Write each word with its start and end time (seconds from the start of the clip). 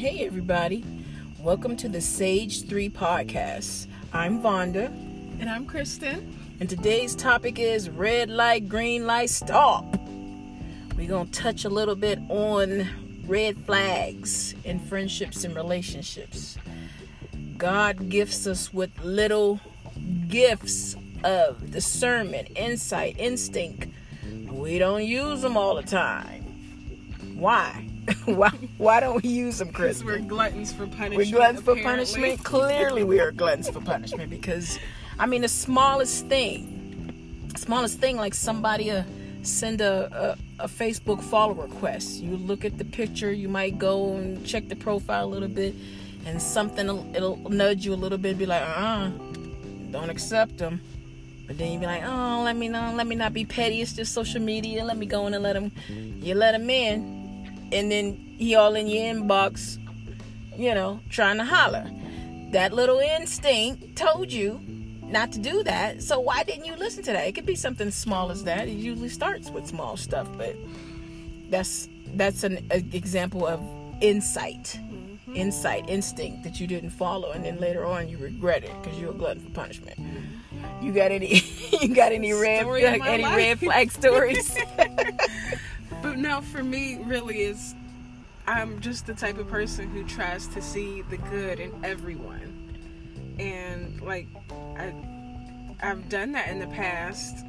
Hey, 0.00 0.24
everybody. 0.24 0.82
Welcome 1.40 1.76
to 1.76 1.86
the 1.86 2.00
Sage 2.00 2.66
3 2.66 2.88
podcast. 2.88 3.86
I'm 4.14 4.40
Vonda, 4.40 4.86
And 5.38 5.50
I'm 5.50 5.66
Kristen. 5.66 6.34
and 6.58 6.70
today's 6.70 7.14
topic 7.14 7.58
is 7.58 7.90
red 7.90 8.30
light, 8.30 8.66
green 8.66 9.06
light, 9.06 9.28
stop. 9.28 9.84
We're 10.96 11.06
going 11.06 11.28
to 11.28 11.32
touch 11.38 11.66
a 11.66 11.68
little 11.68 11.96
bit 11.96 12.18
on 12.30 12.88
red 13.26 13.58
flags 13.66 14.54
in 14.64 14.78
friendships 14.78 15.44
and 15.44 15.54
relationships. 15.54 16.56
God 17.58 18.08
gifts 18.08 18.46
us 18.46 18.72
with 18.72 18.88
little 19.04 19.60
gifts 20.28 20.96
of 21.24 21.70
discernment, 21.70 22.48
insight, 22.56 23.16
instinct. 23.18 23.88
We 24.50 24.78
don't 24.78 25.04
use 25.04 25.42
them 25.42 25.58
all 25.58 25.74
the 25.74 25.82
time. 25.82 26.44
Why? 27.36 27.89
why, 28.24 28.50
why 28.78 29.00
don't 29.00 29.22
we 29.22 29.28
use 29.28 29.58
them, 29.58 29.72
Kristen? 29.72 30.06
we're 30.06 30.18
gluttons 30.18 30.72
for 30.72 30.86
punishment. 30.86 31.16
We're 31.16 31.30
gluttons 31.30 31.62
for 31.62 31.76
punishment. 31.76 32.44
Clearly, 32.44 33.04
we 33.04 33.20
are 33.20 33.32
gluttons 33.32 33.68
for 33.68 33.80
punishment 33.80 34.30
because, 34.30 34.78
I 35.18 35.26
mean, 35.26 35.42
the 35.42 35.48
smallest 35.48 36.26
thing, 36.26 37.50
smallest 37.56 37.98
thing, 37.98 38.16
like 38.16 38.34
somebody 38.34 38.90
uh, 38.90 39.04
send 39.42 39.80
a, 39.80 40.36
a 40.38 40.50
a 40.60 40.68
Facebook 40.68 41.22
follow 41.22 41.54
request. 41.54 42.20
You 42.22 42.36
look 42.36 42.64
at 42.64 42.78
the 42.78 42.84
picture, 42.84 43.32
you 43.32 43.48
might 43.48 43.78
go 43.78 44.14
and 44.14 44.44
check 44.46 44.68
the 44.68 44.76
profile 44.76 45.24
a 45.24 45.30
little 45.30 45.48
bit, 45.48 45.74
and 46.26 46.40
something 46.40 46.88
it'll 47.14 47.36
nudge 47.48 47.84
you 47.84 47.94
a 47.94 47.96
little 47.96 48.18
bit, 48.18 48.38
be 48.38 48.46
like, 48.46 48.62
uh, 48.62 48.64
uh 48.64 49.10
don't 49.90 50.10
accept 50.10 50.58
them. 50.58 50.80
But 51.46 51.58
then 51.58 51.72
you 51.72 51.78
be 51.80 51.86
like, 51.86 52.04
oh, 52.04 52.42
let 52.44 52.54
me 52.54 52.68
know, 52.68 52.92
let 52.94 53.08
me 53.08 53.16
not 53.16 53.32
be 53.32 53.44
petty. 53.44 53.80
It's 53.80 53.92
just 53.92 54.12
social 54.12 54.40
media. 54.40 54.84
Let 54.84 54.96
me 54.96 55.06
go 55.06 55.26
in 55.26 55.34
and 55.34 55.42
let 55.42 55.56
him. 55.56 55.72
You 55.88 56.36
let 56.36 56.54
him 56.54 56.70
in, 56.70 57.19
and 57.72 57.90
then 57.90 58.34
he 58.38 58.54
all 58.54 58.74
in 58.74 58.86
your 58.86 59.14
inbox 59.14 59.78
you 60.60 60.74
know, 60.74 61.00
trying 61.08 61.38
to 61.38 61.44
holler. 61.44 61.90
That 62.52 62.72
little 62.72 62.98
instinct 62.98 63.96
told 63.96 64.30
you 64.30 64.60
not 65.02 65.32
to 65.32 65.38
do 65.38 65.62
that. 65.62 66.02
So 66.02 66.20
why 66.20 66.42
didn't 66.42 66.66
you 66.66 66.76
listen 66.76 67.02
to 67.04 67.12
that? 67.12 67.26
It 67.26 67.34
could 67.34 67.46
be 67.46 67.54
something 67.54 67.90
small 67.90 68.30
as 68.30 68.44
that. 68.44 68.68
It 68.68 68.72
usually 68.72 69.08
starts 69.08 69.50
with 69.50 69.66
small 69.66 69.96
stuff, 69.96 70.28
but 70.36 70.54
that's 71.48 71.88
that's 72.14 72.44
an 72.44 72.66
a, 72.70 72.78
example 72.92 73.46
of 73.46 73.62
insight, 74.02 74.78
insight, 75.34 75.88
instinct 75.88 76.42
that 76.42 76.60
you 76.60 76.66
didn't 76.66 76.90
follow, 76.90 77.30
and 77.30 77.44
then 77.44 77.58
later 77.58 77.86
on 77.86 78.08
you 78.08 78.18
regret 78.18 78.64
it 78.64 78.72
because 78.82 78.98
you're 79.00 79.12
a 79.12 79.14
glutton 79.14 79.42
for 79.42 79.50
punishment. 79.50 79.98
You 80.82 80.92
got 80.92 81.10
any? 81.10 81.42
you 81.80 81.94
got 81.94 82.12
any 82.12 82.32
red 82.32 82.66
flag, 82.66 83.00
any 83.06 83.22
life. 83.22 83.36
red 83.36 83.58
flag 83.58 83.90
stories? 83.92 84.56
No, 86.20 86.42
for 86.42 86.62
me, 86.62 86.98
really 87.04 87.40
is 87.40 87.74
I'm 88.46 88.78
just 88.80 89.06
the 89.06 89.14
type 89.14 89.38
of 89.38 89.48
person 89.48 89.88
who 89.88 90.04
tries 90.04 90.46
to 90.48 90.60
see 90.60 91.00
the 91.00 91.16
good 91.16 91.58
in 91.58 91.72
everyone. 91.82 93.36
And 93.38 93.98
like 94.02 94.28
I 94.50 94.92
I've 95.82 96.10
done 96.10 96.32
that 96.32 96.48
in 96.48 96.58
the 96.58 96.66
past 96.66 97.46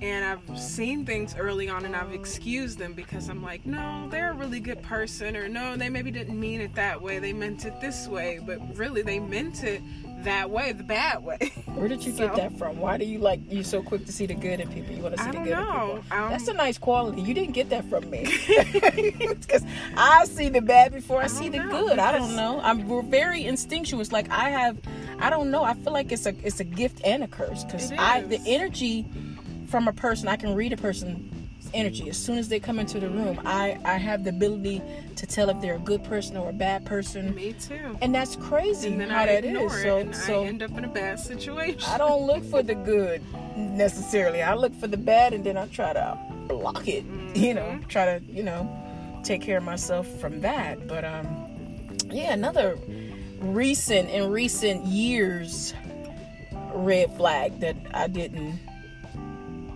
and 0.00 0.24
I've 0.24 0.58
seen 0.58 1.04
things 1.04 1.36
early 1.36 1.68
on 1.68 1.84
and 1.84 1.94
I've 1.94 2.14
excused 2.14 2.78
them 2.78 2.94
because 2.94 3.28
I'm 3.28 3.42
like, 3.42 3.66
no, 3.66 4.08
they're 4.10 4.30
a 4.30 4.34
really 4.34 4.60
good 4.60 4.82
person 4.82 5.36
or 5.36 5.46
no, 5.46 5.76
they 5.76 5.90
maybe 5.90 6.10
didn't 6.10 6.40
mean 6.40 6.62
it 6.62 6.74
that 6.76 7.02
way. 7.02 7.18
They 7.18 7.34
meant 7.34 7.66
it 7.66 7.78
this 7.82 8.08
way, 8.08 8.40
but 8.42 8.58
really 8.74 9.02
they 9.02 9.20
meant 9.20 9.64
it 9.64 9.82
that 10.24 10.50
way, 10.50 10.72
the 10.72 10.84
bad 10.84 11.24
way. 11.24 11.38
Where 11.74 11.88
did 11.88 12.04
you 12.04 12.12
get 12.12 12.34
that 12.36 12.56
from? 12.58 12.78
Why 12.78 12.96
do 12.96 13.04
you 13.04 13.18
like 13.18 13.40
you 13.50 13.62
so 13.62 13.82
quick 13.82 14.04
to 14.06 14.12
see 14.12 14.26
the 14.26 14.34
good 14.34 14.60
in 14.60 14.68
people? 14.68 14.94
You 14.94 15.02
want 15.02 15.16
to 15.16 15.22
see 15.22 15.30
the 15.30 15.38
good 15.38 15.46
in 15.46 15.50
know. 15.50 16.00
people. 16.02 16.18
Um, 16.18 16.30
That's 16.30 16.48
a 16.48 16.54
nice 16.54 16.78
quality. 16.78 17.22
You 17.22 17.34
didn't 17.34 17.52
get 17.52 17.70
that 17.70 17.88
from 17.88 18.08
me. 18.10 18.24
Because 19.44 19.64
I 19.96 20.24
see 20.24 20.48
the 20.48 20.60
bad 20.60 20.92
before 20.92 21.20
I, 21.20 21.24
I 21.24 21.26
see 21.26 21.48
the 21.48 21.58
know, 21.58 21.70
good. 21.70 21.98
I 21.98 22.12
don't 22.12 22.34
know. 22.36 22.60
I'm 22.62 22.88
we're 22.88 23.02
very 23.02 23.44
instinctuous. 23.44 24.12
Like 24.12 24.30
I 24.30 24.50
have, 24.50 24.78
I 25.18 25.30
don't 25.30 25.50
know. 25.50 25.64
I 25.64 25.74
feel 25.74 25.92
like 25.92 26.12
it's 26.12 26.26
a 26.26 26.34
it's 26.42 26.60
a 26.60 26.64
gift 26.64 27.00
and 27.04 27.22
a 27.22 27.28
curse 27.28 27.64
because 27.64 27.92
I 27.92 28.22
the 28.22 28.40
energy 28.46 29.06
from 29.68 29.88
a 29.88 29.92
person 29.92 30.28
I 30.28 30.36
can 30.36 30.54
read 30.54 30.72
a 30.72 30.76
person's 30.76 31.33
energy 31.74 32.08
as 32.08 32.16
soon 32.16 32.38
as 32.38 32.48
they 32.48 32.60
come 32.60 32.78
into 32.78 32.98
the 33.00 33.08
room. 33.10 33.40
I 33.44 33.78
I 33.84 33.96
have 33.98 34.24
the 34.24 34.30
ability 34.30 34.80
to 35.16 35.26
tell 35.26 35.50
if 35.50 35.60
they're 35.60 35.76
a 35.76 35.78
good 35.78 36.02
person 36.04 36.36
or 36.36 36.48
a 36.50 36.52
bad 36.52 36.84
person, 36.86 37.34
me 37.34 37.52
too. 37.54 37.98
and 38.00 38.14
that's 38.14 38.36
crazy 38.36 38.88
And 38.88 39.00
then 39.00 39.10
how 39.10 39.22
I 39.22 39.26
that 39.26 39.44
ignore 39.44 39.66
is. 39.66 39.84
it 39.84 40.14
So 40.14 40.26
so 40.26 40.44
I 40.44 40.46
end 40.46 40.62
up 40.62 40.70
in 40.78 40.84
a 40.84 40.88
bad 40.88 41.18
situation. 41.20 41.82
I 41.90 41.98
don't 41.98 42.26
look 42.26 42.44
for 42.44 42.62
the 42.62 42.74
good 42.74 43.22
necessarily. 43.56 44.42
I 44.42 44.54
look 44.54 44.74
for 44.74 44.86
the 44.86 44.96
bad 44.96 45.32
and 45.34 45.44
then 45.44 45.56
I 45.56 45.66
try 45.66 45.92
to 45.92 46.18
block 46.48 46.86
it. 46.88 47.04
You 47.34 47.52
know, 47.52 47.80
try 47.88 48.04
to, 48.18 48.24
you 48.26 48.44
know, 48.44 48.62
take 49.24 49.42
care 49.42 49.58
of 49.58 49.64
myself 49.64 50.06
from 50.20 50.40
that. 50.42 50.86
But 50.86 51.04
um 51.04 51.26
yeah, 52.10 52.32
another 52.32 52.78
recent 53.40 54.08
in 54.10 54.30
recent 54.30 54.84
years 54.86 55.74
red 56.72 57.14
flag 57.16 57.58
that 57.60 57.76
I 57.92 58.06
didn't 58.08 58.58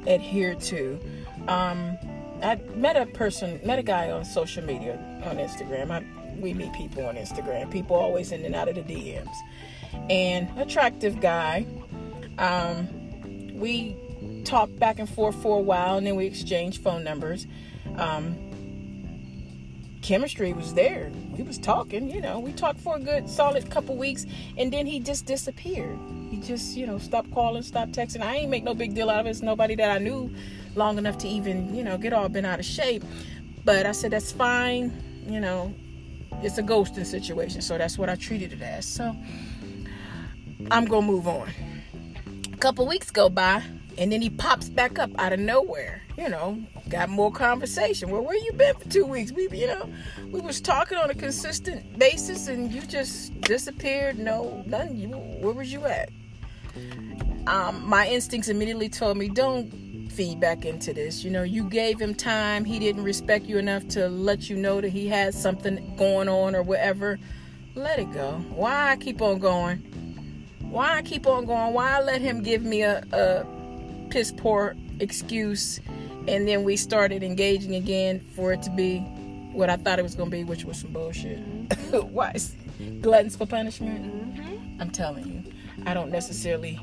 adhere 0.07 0.55
to. 0.55 1.01
Um 1.49 1.99
I 2.43 2.57
met 2.75 2.97
a 2.97 3.07
person, 3.07 3.61
met 3.65 3.79
a 3.79 3.83
guy 3.83 4.11
on 4.11 4.25
social 4.25 4.63
media 4.65 4.99
on 5.25 5.37
Instagram. 5.37 5.91
I, 5.91 6.05
we 6.39 6.55
meet 6.55 6.73
people 6.73 7.05
on 7.07 7.17
Instagram. 7.17 7.71
People 7.71 7.97
always 7.97 8.33
in 8.33 8.45
and 8.45 8.55
out 8.55 8.69
of 8.69 8.77
the 8.77 8.83
DMs. 8.83 9.35
And 10.09 10.49
attractive 10.59 11.21
guy. 11.21 11.67
Um, 12.39 12.89
we 13.55 13.97
talked 14.45 14.79
back 14.79 15.01
and 15.01 15.09
forth 15.09 15.35
for 15.43 15.59
a 15.59 15.63
while, 15.63 15.99
and 15.99 16.07
then 16.07 16.15
we 16.15 16.27
exchanged 16.27 16.81
phone 16.81 17.03
numbers. 17.03 17.47
Um, 17.97 18.37
chemistry 20.03 20.53
was 20.53 20.75
there. 20.75 21.11
We 21.37 21.43
was 21.43 21.59
talking, 21.59 22.09
you 22.09 22.21
know. 22.21 22.39
We 22.39 22.53
talked 22.53 22.81
for 22.81 22.97
a 22.97 23.01
good 23.01 23.29
solid 23.29 23.69
couple 23.69 23.97
weeks, 23.97 24.27
and 24.57 24.73
then 24.73 24.87
he 24.87 25.01
just 25.01 25.27
disappeared. 25.27 25.99
He 26.31 26.37
just, 26.37 26.77
you 26.77 26.87
know, 26.87 26.99
stopped 26.99 27.33
calling, 27.33 27.63
stopped 27.63 27.93
texting. 27.93 28.23
I 28.23 28.37
ain't 28.37 28.51
make 28.51 28.63
no 28.63 28.75
big 28.75 28.95
deal 28.95 29.11
out 29.11 29.21
of 29.21 29.27
it. 29.27 29.31
It's 29.31 29.43
nobody 29.43 29.75
that 29.75 29.91
I 29.91 29.99
knew 29.99 30.33
long 30.75 30.99
enough 30.99 31.19
to 31.19 31.29
even, 31.29 31.75
you 31.75 31.83
know, 31.83 31.99
get 31.99 32.13
all 32.13 32.29
bent 32.29 32.47
out 32.47 32.59
of 32.59 32.65
shape. 32.65 33.05
But 33.65 33.87
I 33.87 33.93
said 33.93 34.13
that's 34.13 34.33
fine. 34.33 34.93
You 35.27 35.41
know, 35.41 35.75
it's 36.43 36.59
a 36.59 36.63
ghosting 36.63 37.07
situation, 37.07 37.61
so 37.61 37.77
that's 37.79 37.99
what 37.99 38.09
I 38.09 38.15
treated 38.15 38.53
it 38.53 38.63
as. 38.63 38.87
So 38.87 39.15
I'm 40.71 40.85
gonna 40.85 41.07
move 41.07 41.29
on. 41.29 41.51
A 42.53 42.57
couple 42.57 42.87
weeks 42.87 43.11
go 43.11 43.29
by, 43.29 43.63
and 43.99 44.11
then 44.11 44.23
he 44.23 44.31
pops 44.31 44.69
back 44.69 44.99
up 44.99 45.11
out 45.19 45.33
of 45.33 45.41
nowhere. 45.41 46.03
You 46.17 46.29
know, 46.29 46.61
got 46.89 47.09
more 47.09 47.31
conversation. 47.31 48.11
Well, 48.11 48.23
where 48.23 48.37
you 48.37 48.53
been 48.53 48.75
for 48.75 48.89
two 48.89 49.05
weeks? 49.05 49.31
We, 49.31 49.49
you 49.51 49.69
know, 49.69 49.89
we 50.31 50.41
was 50.41 50.61
talking 50.61 50.99
on 50.99 51.11
a 51.11 51.15
consistent 51.15 51.97
basis, 51.99 52.49
and 52.49 52.73
you 52.73 52.81
just 52.83 53.41
disappeared. 53.43 54.19
No, 54.19 54.65
none. 54.67 54.97
You, 54.97 55.09
where 55.09 55.53
was 55.53 55.73
you 55.73 55.85
at? 55.87 56.11
Um, 57.47 57.87
my 57.87 58.09
instincts 58.09 58.49
immediately 58.49 58.89
told 58.89 59.17
me, 59.17 59.29
don't 59.29 59.71
feed 60.11 60.41
back 60.41 60.65
into 60.65 60.93
this. 60.93 61.25
You 61.25 61.31
know, 61.31 61.43
you 61.43 61.65
gave 61.65 62.01
him 62.01 62.15
time. 62.15 62.65
He 62.65 62.79
didn't 62.79 63.05
respect 63.05 63.47
you 63.47 63.59
enough 63.59 63.87
to 63.89 64.09
let 64.09 64.49
you 64.51 64.57
know 64.57 64.81
that 64.81 64.91
he 64.91 65.09
had 65.09 65.35
something 65.35 65.95
going 65.97 66.29
on 66.29 66.55
or 66.55 66.63
whatever. 66.63 67.19
Let 67.75 67.99
it 67.99 68.13
go. 68.13 68.33
Why 68.51 68.91
I 68.91 68.97
keep 68.97 69.23
on 69.23 69.39
going? 69.39 69.79
Why 70.61 70.97
I 70.97 71.03
keep 71.03 71.27
on 71.27 71.47
going? 71.47 71.73
Why 71.73 71.99
I 71.99 72.03
let 72.03 72.21
him 72.21 72.43
give 72.43 72.63
me 72.63 72.83
a, 72.83 73.03
a 73.13 73.47
piss 74.11 74.33
poor 74.33 74.75
excuse 75.01 75.81
and 76.29 76.47
then 76.47 76.63
we 76.63 76.77
started 76.77 77.23
engaging 77.23 77.75
again 77.75 78.21
for 78.21 78.53
it 78.53 78.63
to 78.63 78.71
be 78.71 78.99
what 79.53 79.71
I 79.71 79.77
thought 79.77 79.99
it 79.99 80.03
was 80.03 80.15
going 80.15 80.31
to 80.31 80.37
be, 80.37 80.45
which 80.45 80.65
was 80.65 80.79
some 80.79 80.93
bullshit. 80.93 81.39
Why? 81.93 82.37
Gluttons 83.01 83.35
for 83.35 83.47
punishment? 83.47 84.37
hmm 84.37 84.81
I'm 84.81 84.91
telling 84.91 85.27
you, 85.27 85.53
I 85.87 85.95
don't 85.95 86.11
necessarily 86.11 86.79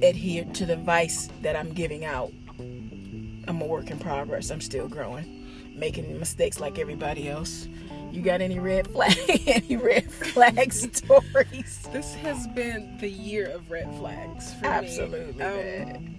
adhere 0.00 0.44
to 0.54 0.66
the 0.66 0.76
vice 0.76 1.28
that 1.42 1.56
I'm 1.56 1.72
giving 1.72 2.04
out. 2.04 2.32
I'm 2.58 3.60
a 3.60 3.66
work 3.66 3.90
in 3.90 3.98
progress. 3.98 4.50
I'm 4.50 4.60
still 4.60 4.88
growing, 4.88 5.46
making 5.74 6.18
mistakes 6.18 6.60
like 6.60 6.78
everybody 6.78 7.28
else. 7.28 7.68
You 8.10 8.22
got 8.22 8.40
any 8.40 8.58
red 8.58 8.88
flag? 8.92 9.16
any 9.46 9.76
red 9.76 10.10
flag 10.10 10.72
stories? 10.72 11.78
This 11.92 12.14
has 12.16 12.46
been 12.48 12.96
the 13.00 13.08
year 13.08 13.50
of 13.50 13.70
red 13.70 13.94
flags 13.96 14.54
for 14.54 14.66
Absolutely, 14.66 15.32
me. 15.34 15.44
Um, 15.44 16.16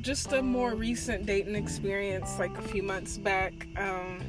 just 0.00 0.32
a 0.32 0.42
more 0.42 0.74
recent 0.74 1.26
dating 1.26 1.54
experience, 1.54 2.38
like 2.38 2.56
a 2.58 2.62
few 2.62 2.82
months 2.82 3.18
back. 3.18 3.68
Um, 3.76 4.20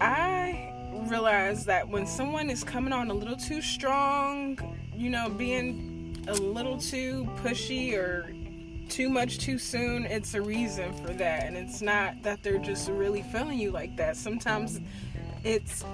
I 0.00 0.72
realized 1.08 1.66
that 1.66 1.88
when 1.88 2.06
someone 2.06 2.50
is 2.50 2.64
coming 2.64 2.92
on 2.92 3.10
a 3.10 3.14
little 3.14 3.36
too 3.36 3.60
strong, 3.62 4.58
you 4.96 5.10
know, 5.10 5.28
being 5.28 5.91
a 6.28 6.34
little 6.34 6.78
too 6.78 7.28
pushy 7.42 7.94
or 7.94 8.32
too 8.88 9.08
much 9.08 9.38
too 9.38 9.58
soon, 9.58 10.04
it's 10.04 10.34
a 10.34 10.42
reason 10.42 10.92
for 10.92 11.12
that. 11.14 11.44
And 11.44 11.56
it's 11.56 11.80
not 11.80 12.22
that 12.22 12.42
they're 12.42 12.58
just 12.58 12.88
really 12.88 13.22
feeling 13.22 13.58
you 13.58 13.70
like 13.70 13.96
that. 13.96 14.16
Sometimes 14.16 14.80
it's 15.44 15.84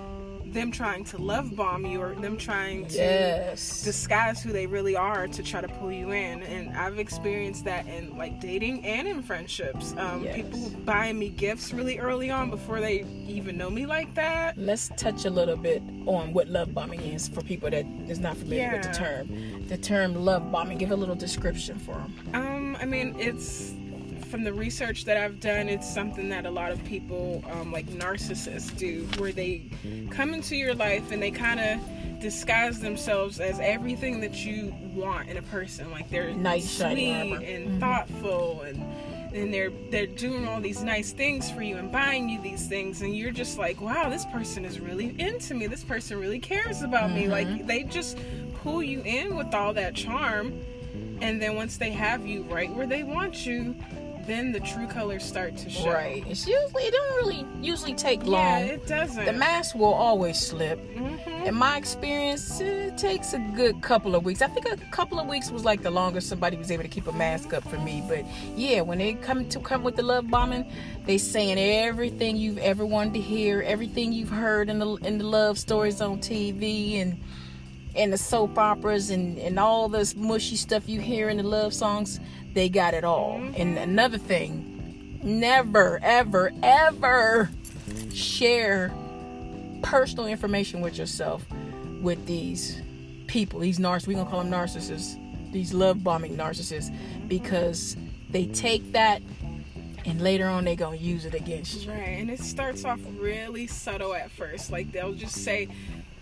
them 0.47 0.73
trying 0.73 1.05
to 1.05 1.19
love 1.19 1.55
bomb 1.55 1.85
you 1.85 2.01
or 2.01 2.15
them 2.15 2.35
trying 2.39 2.87
to 2.87 2.97
Yes. 2.97 3.83
disguise 3.85 4.43
who 4.43 4.51
they 4.51 4.67
really 4.67 4.97
are 4.97 5.29
to 5.29 5.43
try 5.43 5.61
to 5.61 5.69
pull 5.69 5.93
you 5.93 6.13
in 6.13 6.43
and 6.43 6.75
i've 6.75 6.99
experienced 6.99 7.67
that 7.67 7.87
in 7.87 8.17
like 8.17 8.41
dating 8.41 8.83
and 8.87 9.07
in 9.07 9.23
friendships 9.23 9.93
um, 9.99 10.25
Yes. 10.25 10.37
people 10.37 10.71
buying 10.87 11.19
me 11.19 11.29
gifts 11.29 11.75
really 11.75 11.99
early 11.99 12.31
on 12.31 12.49
before 12.49 12.81
they 12.81 13.05
even 13.27 13.59
know 13.59 13.69
me 13.69 13.85
like 13.85 14.15
that 14.15 14.57
Let's 14.57 14.89
touch 14.97 15.27
a 15.27 15.31
little 15.31 15.57
bit 15.57 15.83
on 16.07 16.33
what 16.33 16.49
love 16.49 16.73
bombing 16.73 17.01
is 17.03 17.29
for 17.29 17.43
people 17.43 17.69
that 17.69 17.85
is 18.09 18.19
not 18.19 18.35
familiar 18.39 18.73
with 18.73 18.83
the 18.85 18.95
term. 18.95 19.69
The 19.69 19.77
term 19.77 20.15
love 20.25 20.51
bombing. 20.51 20.79
Give 20.79 20.91
a 20.91 20.97
little 20.97 21.15
description 21.15 21.79
for 21.79 21.93
them. 21.93 22.15
Um, 22.33 22.77
I 22.81 22.87
mean, 22.87 23.15
it's 23.19 23.75
from 24.29 24.45
the 24.45 24.53
research 24.53 25.05
that 25.07 25.17
I've 25.17 25.41
done, 25.41 25.69
it's 25.69 25.89
something 25.93 26.29
that 26.29 26.45
a 26.47 26.51
lot 26.51 26.71
of 26.71 26.83
people, 26.85 27.43
um, 27.51 27.73
like 27.73 27.87
narcissists, 27.87 28.77
do, 28.77 29.07
where 29.19 29.33
they 29.33 29.63
come 30.11 30.35
into 30.35 30.55
your 30.57 30.75
life 30.75 31.11
and 31.11 31.23
they 31.23 31.31
kind 31.31 31.59
of 31.61 32.21
disguise 32.21 32.81
themselves 32.81 33.41
as 33.41 33.59
everything 33.61 34.21
that 34.21 34.45
you 34.45 34.75
want 34.95 35.29
in 35.29 35.37
a 35.37 35.43
person. 35.43 35.91
Like 35.91 36.11
they're 36.11 36.33
nice, 36.35 36.69
sweet 36.71 37.11
and 37.11 37.69
Mhm. 37.69 37.81
thoughtful 37.81 38.63
and. 38.63 38.83
And 39.35 39.53
they're 39.53 39.71
they're 39.91 40.07
doing 40.07 40.49
all 40.49 40.59
these 40.59 40.83
nice 40.83 41.13
things 41.13 41.51
for 41.51 41.61
you 41.61 41.77
and 41.77 41.93
buying 41.93 42.31
you 42.31 42.41
these 42.41 42.67
things, 42.67 43.03
and 43.03 43.15
you're 43.15 43.31
just 43.31 43.59
like, 43.59 43.79
wow, 43.79 44.09
this 44.09 44.25
person 44.25 44.65
is 44.65 44.81
really 44.81 45.15
into 45.19 45.53
me. 45.53 45.67
This 45.67 45.85
person 45.85 46.19
really 46.19 46.39
cares 46.39 46.81
about 46.81 47.11
me. 47.13 47.25
Mhm. 47.25 47.31
Like 47.31 47.67
they 47.67 47.83
just 47.83 48.17
pull 48.63 48.83
you 48.83 49.03
in 49.03 49.37
with 49.37 49.53
all 49.53 49.75
that 49.75 49.95
charm, 49.95 50.55
and 51.21 51.43
then 51.43 51.57
once 51.57 51.77
they 51.77 51.91
have 51.91 52.27
you 52.27 52.43
right 52.45 52.75
where 52.75 52.87
they 52.87 53.03
want 53.03 53.45
you, 53.45 53.77
then 54.29 54.53
the 54.53 54.61
true 54.61 54.87
colors 54.87 55.25
start 55.25 55.57
to 55.57 55.71
show. 55.71 55.91
Right. 55.93 56.23
It's 56.29 56.47
usually 56.47 56.85
it 56.85 56.93
don't 56.93 57.17
really 57.17 57.47
usually 57.61 57.95
take 57.95 58.23
long. 58.25 58.41
Yeah, 58.41 58.59
it 58.75 58.87
doesn't. 58.87 59.25
the 59.25 59.33
mask 59.33 59.75
will 59.75 59.95
always 59.95 60.39
slip. 60.39 60.79
Mhm. 60.95 61.47
In 61.47 61.55
my 61.55 61.77
experience, 61.79 62.61
it 62.61 62.99
takes 62.99 63.33
a 63.33 63.39
good 63.57 63.81
couple 63.81 64.15
of 64.15 64.25
weeks. 64.25 64.43
I 64.43 64.49
think 64.49 64.67
a 64.67 64.77
couple 64.91 65.19
of 65.19 65.27
weeks 65.27 65.51
was 65.51 65.65
like 65.65 65.83
the 65.83 65.91
longest 65.91 66.29
somebody 66.29 66.57
was 66.57 66.71
able 66.71 66.83
to 66.83 66.89
keep 66.89 67.07
a 67.07 67.13
mask 67.13 67.55
up 67.55 67.65
for 67.69 67.79
me. 67.79 68.03
But 68.07 68.25
yeah, 68.57 68.83
when 68.83 68.99
they 68.99 69.15
come 69.15 69.49
to 69.49 69.59
come 69.61 69.83
with 69.83 69.97
the 69.97 70.03
love 70.03 70.29
bombing, 70.29 70.71
they 71.07 71.17
saying 71.19 71.59
everything 71.59 72.37
you've 72.37 72.59
ever 72.59 72.85
wanted 72.85 73.15
to 73.15 73.21
hear, 73.21 73.63
everything 73.63 74.13
you've 74.13 74.29
heard 74.31 74.69
in 74.69 74.79
the 74.79 74.95
in 74.97 75.19
the 75.19 75.25
love 75.25 75.59
stories 75.59 76.01
on 76.01 76.19
TV 76.19 77.01
and 77.01 77.19
and 77.97 78.13
the 78.13 78.19
soap 78.19 78.59
operas 78.59 79.11
and 79.11 79.39
and 79.39 79.59
all 79.59 79.89
this 79.89 80.15
mushy 80.15 80.57
stuff 80.57 80.89
you 80.89 81.01
hear 81.01 81.29
in 81.31 81.39
the 81.39 81.43
love 81.43 81.73
songs. 81.73 82.21
They 82.55 82.69
got 82.69 82.95
it 82.95 83.05
all. 83.05 83.41
And 83.57 83.79
another 83.79 84.19
thing, 84.19 85.21
never, 85.23 85.99
ever, 86.03 86.53
ever 86.63 87.51
share 88.13 88.93
personal 89.83 90.27
information 90.27 90.81
with 90.81 90.99
yourself 90.99 91.47
with 92.01 92.27
these 92.27 92.81
people, 93.27 93.61
these 93.61 93.79
narcissists. 93.79 94.07
We're 94.07 94.15
gonna 94.15 94.31
call 94.31 94.43
them 94.43 94.53
narcissists, 94.53 95.19
these 95.53 95.73
love 95.73 96.03
bombing 96.03 96.37
narcissists, 96.37 96.95
because 97.29 97.97
they 98.31 98.47
take 98.47 98.93
that 98.93 99.23
and 100.05 100.21
later 100.21 100.47
on 100.47 100.65
they 100.65 100.77
gonna 100.77 100.97
use 100.97 101.25
it 101.25 101.35
against 101.35 101.85
you. 101.85 101.91
Right, 101.93 102.19
and 102.19 102.31
it 102.31 102.41
starts 102.41 102.85
off 102.85 103.01
really 103.19 103.67
subtle 103.67 104.15
at 104.15 104.31
first. 104.31 104.71
Like 104.71 104.93
they'll 104.93 105.15
just 105.15 105.45
say 105.45 105.69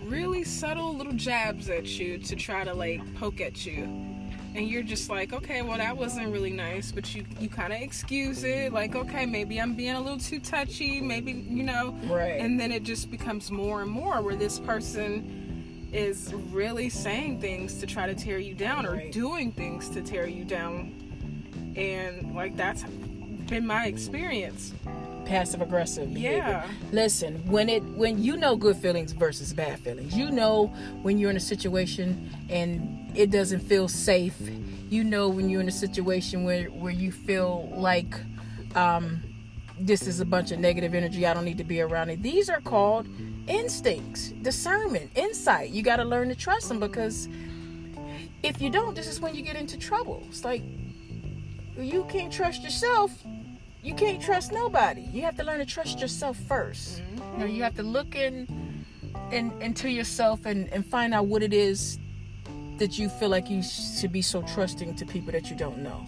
really 0.00 0.44
subtle 0.44 0.96
little 0.96 1.12
jabs 1.12 1.68
at 1.68 1.86
you 1.86 2.18
to 2.18 2.36
try 2.36 2.64
to 2.64 2.74
like 2.74 3.00
poke 3.16 3.40
at 3.40 3.64
you. 3.64 3.86
And 4.56 4.66
you're 4.68 4.82
just 4.82 5.10
like, 5.10 5.34
okay, 5.34 5.60
well 5.60 5.76
that 5.76 5.94
wasn't 5.96 6.32
really 6.32 6.50
nice, 6.50 6.90
but 6.90 7.14
you 7.14 7.24
you 7.38 7.48
kind 7.50 7.72
of 7.74 7.80
excuse 7.82 8.42
it, 8.42 8.72
like, 8.72 8.96
okay, 8.96 9.26
maybe 9.26 9.60
I'm 9.60 9.74
being 9.74 9.94
a 9.94 10.00
little 10.00 10.18
too 10.18 10.40
touchy, 10.40 11.00
maybe 11.00 11.32
you 11.32 11.62
know, 11.62 11.94
Right. 12.04 12.40
and 12.40 12.58
then 12.58 12.72
it 12.72 12.82
just 12.82 13.10
becomes 13.10 13.50
more 13.50 13.82
and 13.82 13.90
more 13.90 14.22
where 14.22 14.34
this 14.34 14.58
person 14.58 15.88
is 15.92 16.32
really 16.50 16.88
saying 16.88 17.40
things 17.40 17.78
to 17.80 17.86
try 17.86 18.06
to 18.06 18.14
tear 18.14 18.38
you 18.38 18.54
down 18.54 18.86
or 18.86 18.92
Right. 18.92 19.12
doing 19.12 19.52
things 19.52 19.90
to 19.90 20.00
tear 20.00 20.26
you 20.26 20.44
down, 20.44 20.94
and 21.76 22.34
like 22.34 22.56
that's 22.56 22.82
been 23.48 23.66
my 23.66 23.86
experience. 23.86 24.72
Passive 25.26 25.60
aggressive 25.60 26.14
behavior. 26.14 26.38
Yeah. 26.38 26.66
Listen, 26.92 27.34
when 27.46 27.68
it 27.68 27.82
when 27.82 28.22
you 28.22 28.36
know 28.36 28.56
good 28.56 28.76
feelings 28.76 29.12
versus 29.12 29.52
bad 29.52 29.78
feelings, 29.80 30.16
you 30.16 30.30
know 30.30 30.68
when 31.02 31.18
you're 31.18 31.30
in 31.30 31.36
a 31.36 31.40
situation 31.40 32.30
and 32.48 33.05
it 33.16 33.30
doesn't 33.30 33.60
feel 33.60 33.88
safe. 33.88 34.36
You 34.88 35.02
know 35.04 35.28
when 35.28 35.48
you're 35.48 35.60
in 35.60 35.68
a 35.68 35.72
situation 35.72 36.44
where 36.44 36.66
where 36.66 36.92
you 36.92 37.10
feel 37.10 37.72
like 37.74 38.14
um, 38.74 39.22
this 39.80 40.06
is 40.06 40.20
a 40.20 40.24
bunch 40.24 40.52
of 40.52 40.58
negative 40.58 40.94
energy. 40.94 41.26
I 41.26 41.34
don't 41.34 41.44
need 41.44 41.58
to 41.58 41.64
be 41.64 41.80
around 41.80 42.10
it. 42.10 42.22
These 42.22 42.48
are 42.48 42.60
called 42.60 43.06
instincts, 43.48 44.28
discernment, 44.42 45.10
insight. 45.16 45.70
You 45.70 45.82
got 45.82 45.96
to 45.96 46.04
learn 46.04 46.28
to 46.28 46.34
trust 46.34 46.68
them 46.68 46.80
because 46.80 47.28
if 48.42 48.60
you 48.60 48.70
don't, 48.70 48.94
this 48.94 49.06
is 49.06 49.20
when 49.20 49.34
you 49.34 49.42
get 49.42 49.56
into 49.56 49.78
trouble. 49.78 50.22
It's 50.28 50.44
like 50.44 50.62
you 51.78 52.04
can't 52.08 52.32
trust 52.32 52.62
yourself 52.62 53.12
you 53.86 53.94
can't 53.94 54.20
trust 54.20 54.50
nobody. 54.50 55.02
You 55.02 55.22
have 55.22 55.36
to 55.36 55.44
learn 55.44 55.60
to 55.60 55.64
trust 55.64 56.00
yourself 56.00 56.36
1st 56.38 57.02
You 57.34 57.38
know, 57.38 57.44
you 57.44 57.62
have 57.62 57.76
to 57.76 57.84
look 57.84 58.16
in, 58.16 58.84
in 59.30 59.52
into 59.62 59.88
yourself 59.88 60.44
and, 60.44 60.68
and 60.72 60.84
find 60.84 61.14
out 61.14 61.26
what 61.26 61.40
it 61.40 61.52
is 61.52 62.00
that 62.78 62.98
you 62.98 63.08
feel 63.08 63.28
like 63.28 63.48
you 63.50 63.62
should 63.62 64.12
be 64.12 64.22
so 64.22 64.42
trusting 64.42 64.94
to 64.96 65.06
people 65.06 65.32
that 65.32 65.50
you 65.50 65.56
don't 65.56 65.78
know. 65.78 66.04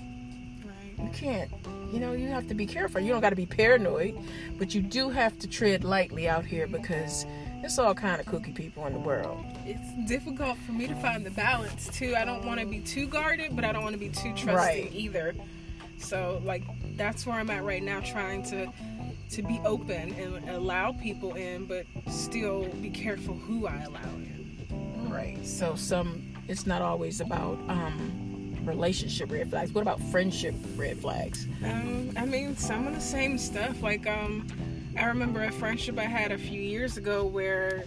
Right. 0.65 1.05
You 1.05 1.11
can't. 1.13 1.51
You 1.93 2.01
know, 2.01 2.13
you 2.13 2.29
have 2.29 2.47
to 2.49 2.55
be 2.55 2.67
careful. 2.67 3.01
You 3.01 3.13
don't 3.13 3.23
got 3.23 3.31
to 3.31 3.37
be 3.37 3.47
paranoid, 3.47 4.19
but 4.59 4.75
you 4.75 4.83
do 4.83 5.09
have 5.09 5.39
to 5.39 5.47
tread 5.49 5.83
lightly 5.85 6.29
out 6.29 6.45
here 6.45 6.67
because 6.67 7.25
it's 7.63 7.79
all 7.79 7.95
kind 7.95 8.21
of 8.21 8.27
cookie 8.27 8.53
people 8.53 8.87
in 8.87 8.93
the 8.93 8.99
world. 8.99 9.43
It's 9.65 10.09
difficult 10.09 10.59
for 10.59 10.73
me 10.73 10.87
to 10.87 10.95
find 10.97 11.25
the 11.25 11.31
balance 11.31 11.89
too. 11.97 12.15
I 12.15 12.25
don't 12.27 12.45
want 12.45 12.61
to 12.61 12.67
be 12.67 12.81
too 12.81 13.07
guarded, 13.07 13.57
but 13.57 13.65
I 13.65 13.73
don't 13.73 13.83
want 13.83 13.95
to 13.95 13.99
be 13.99 14.11
too 14.11 14.35
trusting 14.35 14.55
Right. 14.55 14.91
either. 14.93 15.35
So 15.99 16.43
like 16.45 16.63
that's 16.97 17.27
where 17.27 17.37
I'm 17.37 17.49
at 17.51 17.65
right 17.65 17.83
now, 17.83 18.01
trying 18.01 18.43
to 18.45 18.71
to 19.31 19.43
be 19.43 19.61
open 19.65 20.15
and 20.15 20.49
allow 20.51 20.93
people 20.93 21.35
in, 21.35 21.65
but 21.67 21.85
still 22.11 22.67
be 22.81 22.91
careful 22.91 23.35
who 23.35 23.67
I 23.67 23.83
allow 23.83 24.01
in. 24.15 25.09
Right. 25.11 25.45
So 25.47 25.75
some 25.75 26.28
it's 26.49 26.67
not 26.67 26.83
always 26.83 27.21
about 27.21 27.59
um 27.69 28.29
relationship 28.65 29.33
red 29.33 29.49
flags. 29.51 29.73
What 29.73 29.83
about 29.83 30.01
friendship 30.01 30.55
red 30.77 30.99
flags? 30.99 31.47
Um, 31.65 32.13
I 32.17 32.27
mean, 32.27 32.57
some 32.57 32.87
of 32.87 32.95
the 32.95 33.01
same 33.01 33.39
stuff. 33.39 33.83
Like, 33.83 34.07
um, 34.07 34.47
I 34.97 35.07
remember 35.07 35.43
a 35.43 35.51
friendship 35.51 35.99
I 35.99 36.05
had 36.05 36.33
a 36.33 36.39
few 36.39 36.61
years 36.61 36.97
ago 36.99 37.25
where 37.25 37.85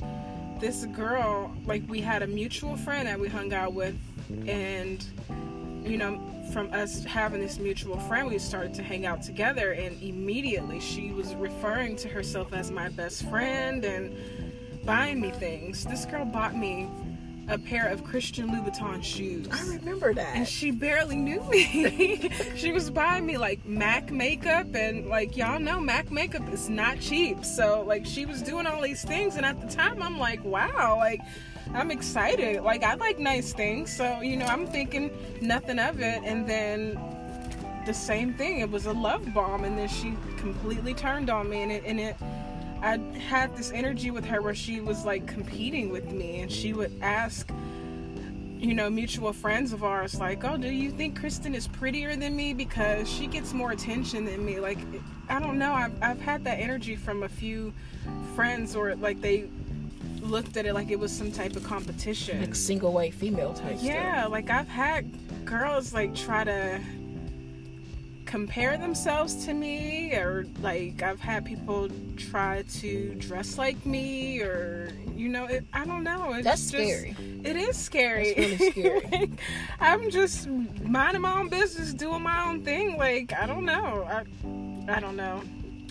this 0.60 0.86
girl, 0.88 1.56
like, 1.66 1.84
we 1.88 2.02
had 2.02 2.24
a 2.24 2.28
mutual 2.28 2.76
friend 2.78 3.08
that 3.08 3.20
we 3.20 3.28
hung 3.28 3.54
out 3.54 3.74
with, 3.74 3.96
and 4.48 5.06
you 5.84 5.98
know, 5.98 6.20
from 6.54 6.72
us 6.74 7.04
having 7.04 7.42
this 7.42 7.58
mutual 7.58 8.00
friend, 8.02 8.28
we 8.28 8.38
started 8.38 8.74
to 8.76 8.84
hang 8.84 9.06
out 9.06 9.24
together, 9.24 9.72
and 9.72 10.02
immediately 10.02 10.80
she 10.80 11.12
was 11.12 11.34
referring 11.36 11.96
to 11.98 12.08
herself 12.08 12.54
as 12.54 12.72
my 12.72 12.90
best 12.90 13.28
friend 13.30 13.84
and 13.84 14.16
buying 14.86 15.20
me 15.20 15.32
things. 15.32 15.84
This 15.86 16.06
girl 16.06 16.26
bought 16.26 16.56
me 16.56 16.88
a 17.52 17.58
pair 17.58 17.90
of 17.90 18.04
Christian 18.06 18.50
Louboutin 18.50 19.04
shoes. 19.04 19.48
I 19.52 19.76
remember 19.76 20.14
that. 20.14 20.36
And 20.36 20.48
she 20.48 20.72
barely 20.72 21.18
knew 21.18 21.44
me. 21.50 22.32
she 22.56 22.72
was 22.72 22.90
buying 22.90 23.26
me 23.26 23.38
like 23.38 23.64
MAC 23.66 24.10
makeup, 24.10 24.74
and 24.74 25.08
like 25.08 25.36
y'all 25.36 25.60
know, 25.60 25.80
MAC 25.80 26.10
makeup 26.12 26.52
is 26.52 26.70
not 26.70 27.00
cheap. 27.02 27.44
So 27.44 27.84
like 27.86 28.06
she 28.06 28.26
was 28.26 28.42
doing 28.42 28.66
all 28.66 28.82
these 28.82 29.04
things, 29.04 29.36
and 29.36 29.46
at 29.46 29.60
the 29.60 29.68
time 29.68 30.02
I'm 30.02 30.18
like, 30.18 30.44
wow, 30.46 30.96
like 30.98 31.20
I'm 31.74 31.92
excited. 31.92 32.64
Like 32.64 32.84
I 32.84 32.96
like 32.96 33.20
nice 33.20 33.52
things, 33.54 33.96
so 33.96 34.22
you 34.22 34.38
know 34.38 34.46
I'm 34.46 34.66
thinking 34.66 35.12
nothing 35.42 35.78
of 35.78 36.00
it, 36.00 36.24
and 36.24 36.48
then 36.48 36.98
the 37.86 37.94
same 37.94 38.34
thing. 38.34 38.60
It 38.60 38.72
was 38.72 38.86
a 38.86 38.94
love 38.94 39.34
bomb, 39.34 39.66
and 39.66 39.78
then 39.78 39.90
she 39.90 40.14
completely 40.38 40.94
turned 40.94 41.30
on 41.30 41.50
me, 41.50 41.64
and 41.64 41.72
it 41.72 41.84
and 41.86 42.00
it. 42.00 42.16
I 42.82 42.98
had 43.28 43.56
this 43.56 43.72
energy 43.72 44.12
with 44.12 44.26
her 44.26 44.42
where 44.42 44.56
she 44.56 44.82
was 44.82 45.06
like 45.06 45.28
competing 45.28 45.90
with 45.90 46.12
me, 46.12 46.42
and 46.42 46.52
she 46.52 46.70
mm-hmm. 46.70 46.80
would 46.80 47.00
ask 47.02 47.52
you 48.62 48.76
know, 48.76 48.92
mutual 48.92 49.34
friends 49.34 49.74
of 49.74 49.84
ours, 49.84 50.20
like, 50.20 50.44
oh, 50.44 50.56
do 50.56 50.70
you 50.70 50.92
think 50.92 51.20
Kristen 51.20 51.56
is 51.56 51.68
prettier 51.68 52.16
than 52.16 52.36
me 52.36 52.54
because 52.54 53.12
she 53.12 53.26
gets 53.26 53.54
more 53.54 53.72
attention 53.72 54.24
than 54.24 54.46
me? 54.46 54.60
Like, 54.60 54.78
I 55.30 55.40
don't 55.40 55.58
know. 55.58 55.74
I've, 55.74 55.92
I've 56.02 56.22
had 56.22 56.44
that 56.44 56.60
energy 56.60 56.96
from 56.96 57.24
a 57.24 57.30
few 57.30 57.74
friends, 58.36 58.76
or 58.76 58.96
like 58.96 59.20
they 59.20 59.50
looked 60.22 60.58
at 60.58 60.68
it 60.68 60.76
like 60.76 60.92
it 60.92 61.00
was 61.00 61.12
some 61.12 61.32
type 61.32 61.56
of 61.56 61.64
competition. 61.64 62.40
like 62.40 62.54
single 62.54 62.94
white 62.94 63.16
female 63.16 63.54
type 63.56 63.78
Yeah, 63.82 64.28
like 64.28 64.52
I've 64.52 64.68
had 64.68 65.10
girls 65.44 65.92
like 65.92 66.14
try 66.14 66.44
to 66.44 66.80
compare 68.32 68.78
themselves 68.78 69.46
to 69.46 69.54
me, 69.54 70.14
or 70.14 70.46
like 70.62 71.04
I've 71.04 71.20
had 71.20 71.44
people 71.44 71.90
try 72.16 72.64
to 72.80 73.14
dress 73.16 73.58
like 73.58 73.86
me, 73.86 74.40
or 74.40 74.90
you 75.18 75.28
know, 75.28 75.46
it, 75.46 75.66
I 75.74 75.84
don't 75.84 76.06
know. 76.06 76.32
It's 76.34 76.46
That's 76.46 76.72
just, 76.72 76.72
scary. 76.72 77.16
It 77.44 77.58
is 77.58 77.76
scary. 77.76 78.34
Really 78.38 78.72
scary. 78.72 79.02
Like, 79.12 79.32
I'm 79.82 80.10
just 80.10 80.48
minding 80.48 81.22
my 81.22 81.38
own 81.38 81.50
business, 81.50 81.94
doing 81.94 82.22
my 82.22 82.46
own 82.46 82.64
thing. 82.64 82.96
Like 82.98 83.34
I 83.34 83.46
don't 83.46 83.66
know. 83.66 84.08
I 84.08 84.24
I 84.90 85.02
don't 85.02 85.18
know. 85.18 85.42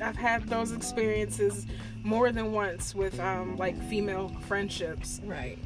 I've 0.02 0.16
had 0.16 0.49
those 0.49 0.73
experiences 0.73 1.66
more 2.02 2.32
than 2.32 2.52
once 2.52 2.94
with 2.94 3.20
um, 3.20 3.59
like 3.59 3.76
female 3.90 4.35
friendships. 4.49 5.20
Right. 5.25 5.59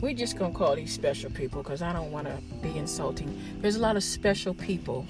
We're 0.00 0.14
just 0.14 0.38
gonna 0.38 0.52
call 0.52 0.76
these 0.76 0.92
special 0.92 1.30
people 1.30 1.62
because 1.62 1.82
I 1.82 1.92
don't 1.92 2.12
want 2.12 2.26
to 2.26 2.36
be 2.60 2.76
insulting. 2.76 3.40
There's 3.60 3.76
a 3.76 3.80
lot 3.80 3.96
of 3.96 4.04
special 4.04 4.54
people 4.54 5.06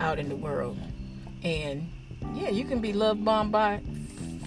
out 0.00 0.18
in 0.18 0.28
the 0.28 0.36
world, 0.36 0.78
and 1.42 1.88
yeah, 2.34 2.50
you 2.50 2.64
can 2.64 2.80
be 2.80 2.92
loved 2.92 3.24
bombed 3.24 3.52
by 3.52 3.80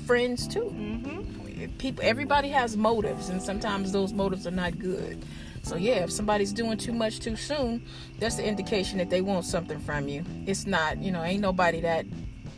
friends 0.05 0.47
too. 0.47 0.73
Mm-hmm. 0.75 1.77
People, 1.77 2.03
everybody 2.03 2.49
has 2.49 2.77
motives, 2.77 3.29
and 3.29 3.41
sometimes 3.41 3.91
those 3.91 4.13
motives 4.13 4.45
are 4.45 4.51
not 4.51 4.77
good. 4.77 5.23
So 5.63 5.75
yeah, 5.75 6.03
if 6.03 6.11
somebody's 6.11 6.53
doing 6.53 6.77
too 6.77 6.93
much 6.93 7.19
too 7.19 7.35
soon, 7.35 7.83
that's 8.19 8.35
the 8.35 8.45
indication 8.45 8.97
that 8.97 9.09
they 9.09 9.21
want 9.21 9.45
something 9.45 9.79
from 9.79 10.07
you. 10.07 10.23
It's 10.45 10.65
not, 10.65 10.97
you 10.97 11.11
know, 11.11 11.23
ain't 11.23 11.41
nobody 11.41 11.81
that 11.81 12.05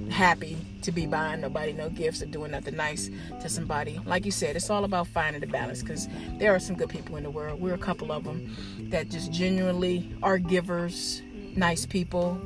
happy 0.10 0.58
to 0.82 0.92
be 0.92 1.06
buying 1.06 1.42
nobody 1.42 1.74
no 1.74 1.90
gifts 1.90 2.22
or 2.22 2.26
doing 2.26 2.52
nothing 2.52 2.76
nice 2.76 3.10
to 3.42 3.50
somebody. 3.50 4.00
Like 4.06 4.26
you 4.26 4.32
said, 4.32 4.56
it's 4.56 4.70
all 4.70 4.84
about 4.84 5.08
finding 5.08 5.42
the 5.42 5.48
balance 5.48 5.82
because 5.82 6.08
there 6.38 6.54
are 6.54 6.60
some 6.60 6.76
good 6.76 6.90
people 6.90 7.16
in 7.16 7.24
the 7.24 7.30
world. 7.30 7.62
We're 7.62 7.74
a 7.74 7.80
couple 7.80 8.12
of 8.12 8.24
them 8.24 8.56
that 8.90 9.10
just 9.10 9.32
genuinely 9.32 10.10
are 10.22 10.38
givers, 10.38 11.22
nice 11.56 11.86
people, 11.86 12.40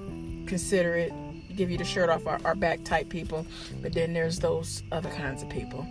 considerate, 0.45 1.11
give 1.55 1.71
you 1.71 1.77
the 1.77 1.85
shirt 1.85 2.09
off 2.09 2.25
our, 2.27 2.39
our 2.45 2.55
back 2.55 2.83
type 2.83 3.09
people. 3.09 3.45
But 3.81 3.93
then 3.93 4.13
there's 4.13 4.39
those 4.39 4.83
other 4.91 5.09
kinds 5.09 5.43
of 5.43 5.49
people. 5.49 5.85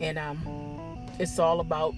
And 0.00 0.18
um, 0.18 0.98
it's 1.18 1.38
all 1.38 1.60
about 1.60 1.94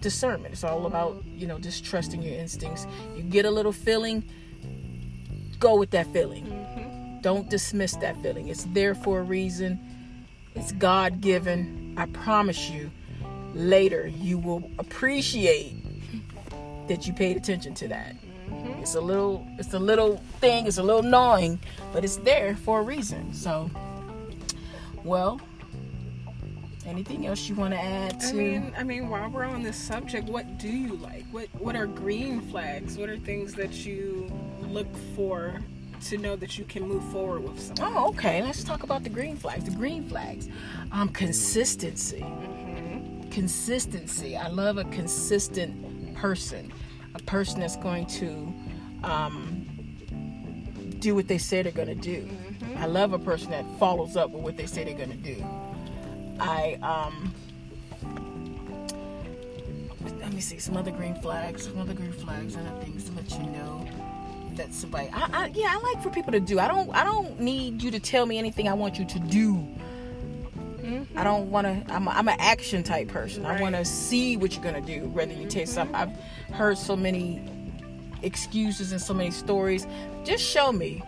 discernment. 0.00 0.52
It's 0.52 0.64
all 0.64 0.86
about, 0.86 1.22
you 1.36 1.46
know, 1.46 1.58
just 1.58 1.84
trusting 1.84 2.22
your 2.22 2.34
instincts. 2.34 2.86
You 3.16 3.22
get 3.22 3.46
a 3.46 3.50
little 3.50 3.72
feeling, 3.72 4.22
go 5.58 5.76
with 5.76 5.90
that 5.92 6.06
feeling. 6.12 6.83
Don't 7.24 7.48
dismiss 7.48 7.96
that 7.96 8.20
feeling. 8.22 8.48
It's 8.48 8.64
there 8.64 8.94
for 8.94 9.20
a 9.20 9.22
reason. 9.22 9.80
It's 10.54 10.72
God 10.72 11.22
given. 11.22 11.94
I 11.96 12.04
promise 12.04 12.68
you, 12.68 12.90
later 13.54 14.06
you 14.06 14.36
will 14.36 14.70
appreciate 14.78 15.74
that 16.86 17.06
you 17.06 17.14
paid 17.14 17.38
attention 17.38 17.72
to 17.76 17.88
that. 17.88 18.14
Mm-hmm. 18.50 18.82
It's 18.82 18.94
a 18.94 19.00
little 19.00 19.46
it's 19.58 19.72
a 19.72 19.78
little 19.78 20.18
thing, 20.38 20.66
it's 20.66 20.76
a 20.76 20.82
little 20.82 21.02
gnawing, 21.02 21.60
but 21.94 22.04
it's 22.04 22.18
there 22.18 22.56
for 22.56 22.80
a 22.80 22.82
reason. 22.82 23.32
So 23.32 23.70
well, 25.02 25.40
anything 26.84 27.26
else 27.26 27.48
you 27.48 27.54
want 27.54 27.72
to 27.72 27.80
add 27.80 28.20
to 28.20 28.28
I 28.28 28.32
mean, 28.32 28.74
I 28.76 28.82
mean, 28.82 29.08
while 29.08 29.30
we're 29.30 29.44
on 29.44 29.62
this 29.62 29.78
subject, 29.78 30.28
what 30.28 30.58
do 30.58 30.68
you 30.68 30.96
like? 30.96 31.24
What 31.32 31.48
What 31.58 31.74
are 31.74 31.86
green 31.86 32.42
flags? 32.42 32.98
What 32.98 33.08
are 33.08 33.16
things 33.16 33.54
that 33.54 33.86
you 33.86 34.30
look 34.60 34.94
for 35.16 35.62
to 36.04 36.18
know 36.18 36.36
that 36.36 36.58
you 36.58 36.64
can 36.64 36.86
move 36.86 37.04
forward 37.10 37.44
with 37.44 37.60
someone? 37.60 37.94
Oh, 37.96 38.08
okay. 38.10 38.42
Let's 38.42 38.62
talk 38.62 38.82
about 38.82 39.02
the 39.02 39.10
green 39.10 39.36
flags. 39.36 39.64
The 39.64 39.70
green 39.70 40.06
flags. 40.08 40.48
Um, 40.92 41.08
consistency. 41.08 42.20
Mm-hmm. 42.20 43.30
Consistency. 43.30 44.36
I 44.36 44.48
love 44.48 44.78
a 44.78 44.84
consistent 44.84 46.14
person. 46.14 46.72
A 47.14 47.18
person 47.20 47.60
that's 47.60 47.76
going 47.76 48.06
to 48.06 48.54
um, 49.02 49.66
do 50.98 51.14
what 51.14 51.28
they 51.28 51.38
say 51.38 51.62
they're 51.62 51.72
going 51.72 51.88
to 51.88 51.94
do. 51.94 52.28
I 52.76 52.86
love 52.86 53.12
a 53.12 53.18
person 53.18 53.50
that 53.50 53.64
follows 53.78 54.16
up 54.16 54.30
with 54.30 54.42
what 54.42 54.56
they 54.56 54.66
say 54.66 54.84
they're 54.84 54.94
going 54.94 55.10
to 55.10 55.16
do. 55.16 55.44
I 56.40 56.78
um. 56.82 57.34
Let 60.20 60.32
me 60.32 60.40
see 60.40 60.58
some 60.58 60.76
other 60.76 60.90
green 60.90 61.14
flags. 61.16 61.64
Some 61.64 61.78
other 61.78 61.94
green 61.94 62.12
flags 62.12 62.56
and 62.56 62.66
other 62.68 62.80
things 62.82 63.04
to 63.04 63.12
let 63.12 63.30
you 63.30 63.44
know 63.50 63.86
that 64.56 64.72
somebody 64.72 65.08
I, 65.12 65.28
I 65.32 65.46
yeah 65.54 65.68
i 65.70 65.92
like 65.92 66.02
for 66.02 66.10
people 66.10 66.32
to 66.32 66.40
do. 66.40 66.58
I 66.58 66.68
don't 66.68 66.90
i 66.94 67.04
don't 67.04 67.40
need 67.40 67.82
you 67.82 67.90
to 67.90 68.00
tell 68.00 68.26
me 68.26 68.38
anything 68.38 68.68
i 68.68 68.74
want 68.74 68.98
you 68.98 69.04
to 69.04 69.18
do. 69.18 69.54
Mm-hmm. 69.54 71.18
I 71.18 71.24
don't 71.24 71.50
want 71.50 71.66
to 71.66 71.94
I'm, 71.94 72.06
a, 72.06 72.10
I'm 72.10 72.28
an 72.28 72.36
action 72.38 72.82
type 72.82 73.08
person. 73.08 73.46
I 73.46 73.60
want 73.60 73.74
to 73.74 73.84
see 73.84 74.36
what 74.36 74.54
you're 74.54 74.64
gonna 74.64 74.80
do 74.80 75.08
whether 75.08 75.32
you 75.32 75.48
take 75.48 75.68
something. 75.68 75.94
I've 75.94 76.12
heard 76.52 76.78
so 76.78 76.96
many 76.96 77.42
excuses 78.22 78.92
and 78.92 79.00
so 79.00 79.14
many 79.14 79.30
stories. 79.30 79.86
Just 80.24 80.44
show 80.44 80.72
me. 80.72 81.02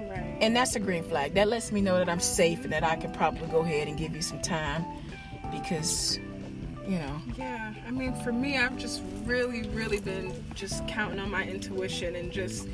Right. 0.00 0.38
and 0.40 0.54
that's 0.54 0.76
a 0.76 0.80
green 0.80 1.02
flag. 1.02 1.34
That 1.34 1.48
lets 1.48 1.72
me 1.72 1.80
know 1.80 1.98
that 1.98 2.08
i'm 2.08 2.20
safe 2.20 2.64
and 2.64 2.72
that 2.72 2.84
i 2.84 2.96
can 2.96 3.12
probably 3.12 3.48
go 3.48 3.60
ahead 3.60 3.88
and 3.88 3.96
give 3.98 4.14
you 4.14 4.22
some 4.22 4.40
time 4.40 4.84
because 5.50 6.18
you 6.86 6.98
know 6.98 7.20
Yeah, 7.36 7.74
I 7.86 7.90
mean, 7.90 8.14
for 8.16 8.32
me, 8.32 8.58
I've 8.58 8.76
just 8.76 9.02
really, 9.24 9.62
really 9.70 10.00
been 10.00 10.32
just 10.54 10.86
counting 10.86 11.18
on 11.18 11.30
my 11.30 11.44
intuition 11.44 12.16
and 12.16 12.30
just 12.30 12.68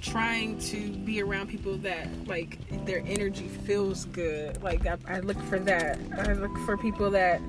trying 0.00 0.58
to 0.58 0.90
be 0.90 1.22
around 1.22 1.48
people 1.48 1.76
that 1.78 2.08
like 2.26 2.58
their 2.84 3.02
energy 3.06 3.48
feels 3.48 4.04
good. 4.06 4.62
Like 4.62 4.86
I, 4.86 4.96
I 5.08 5.20
look 5.20 5.40
for 5.44 5.58
that. 5.60 5.98
I 6.18 6.32
look 6.34 6.56
for 6.64 6.76
people 6.76 7.10
that 7.10 7.40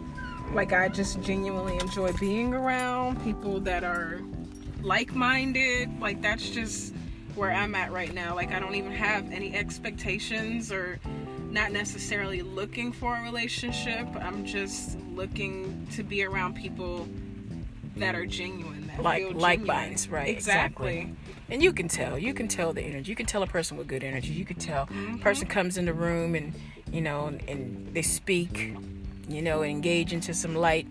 like 0.54 0.74
I 0.74 0.88
just 0.88 1.22
genuinely 1.22 1.78
enjoy 1.78 2.14
being 2.14 2.54
around. 2.54 3.24
People 3.24 3.60
that 3.62 3.84
are 3.84 4.22
like-minded. 4.82 6.00
Like 6.00 6.22
that's 6.22 6.50
just 6.50 6.94
where 7.36 7.52
I'm 7.52 7.76
at 7.76 7.92
right 7.92 8.14
now. 8.14 8.36
Like 8.36 8.52
I 8.52 8.60
don't 8.60 8.76
even 8.76 8.92
have 8.92 9.32
any 9.32 9.54
expectations 9.56 10.72
or 10.72 11.00
not 11.58 11.72
necessarily 11.72 12.44
looking 12.44 12.92
for 12.92 13.16
a 13.18 13.24
relationship. 13.24 14.08
I'm 14.22 14.46
just 14.46 15.00
looking 15.16 15.88
to 15.96 16.04
be 16.04 16.24
around 16.24 16.54
people 16.56 17.08
that 17.96 18.14
are 18.14 18.28
genuine. 18.28 18.86
That 18.88 19.02
Like- 19.02 19.24
feel 19.24 19.32
like 19.32 19.60
genuine. 19.62 19.82
minds, 19.90 20.08
right, 20.08 20.28
Exactly. 20.30 21.12
and 21.50 21.64
you 21.64 21.74
can 21.74 21.88
tell 21.88 22.18
you 22.20 22.34
can 22.36 22.48
tell 22.48 22.74
the 22.74 22.82
energy 22.84 23.10
you 23.10 23.16
can 23.16 23.26
tell 23.26 23.42
a 23.42 23.48
person 23.48 23.76
with 23.78 23.88
good 23.88 24.04
energy 24.04 24.34
you 24.34 24.44
can 24.46 24.58
tell 24.58 24.86
Mm-hmm. 24.88 25.16
a 25.16 25.18
person 25.20 25.48
comes 25.48 25.78
in 25.78 25.86
the 25.86 25.94
room 25.94 26.36
and 26.36 26.54
you 26.92 27.00
know 27.02 27.28
and, 27.28 27.42
and 27.48 27.88
they 27.94 28.02
speak 28.02 28.74
you 29.30 29.42
know 29.42 29.64
engage 29.64 30.12
into 30.14 30.34
some 30.34 30.54
light 30.56 30.86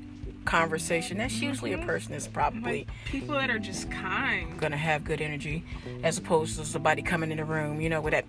conversation 0.47 1.19
that's 1.19 1.41
usually 1.43 1.73
a 1.75 1.79
person 1.79 2.13
that's 2.13 2.27
probably 2.27 2.79
Like 2.79 2.89
people 3.05 3.35
that 3.35 3.51
are 3.51 3.59
just 3.59 3.91
kind. 3.91 4.59
gonna 4.59 4.77
have 4.79 5.05
good 5.05 5.21
energy 5.21 5.63
as 6.03 6.17
opposed 6.19 6.57
to 6.59 6.65
somebody 6.65 7.03
coming 7.03 7.31
in 7.31 7.37
the 7.37 7.45
room 7.45 7.81
you 7.81 7.89
know 7.91 8.01
with 8.01 8.13
that 8.13 8.25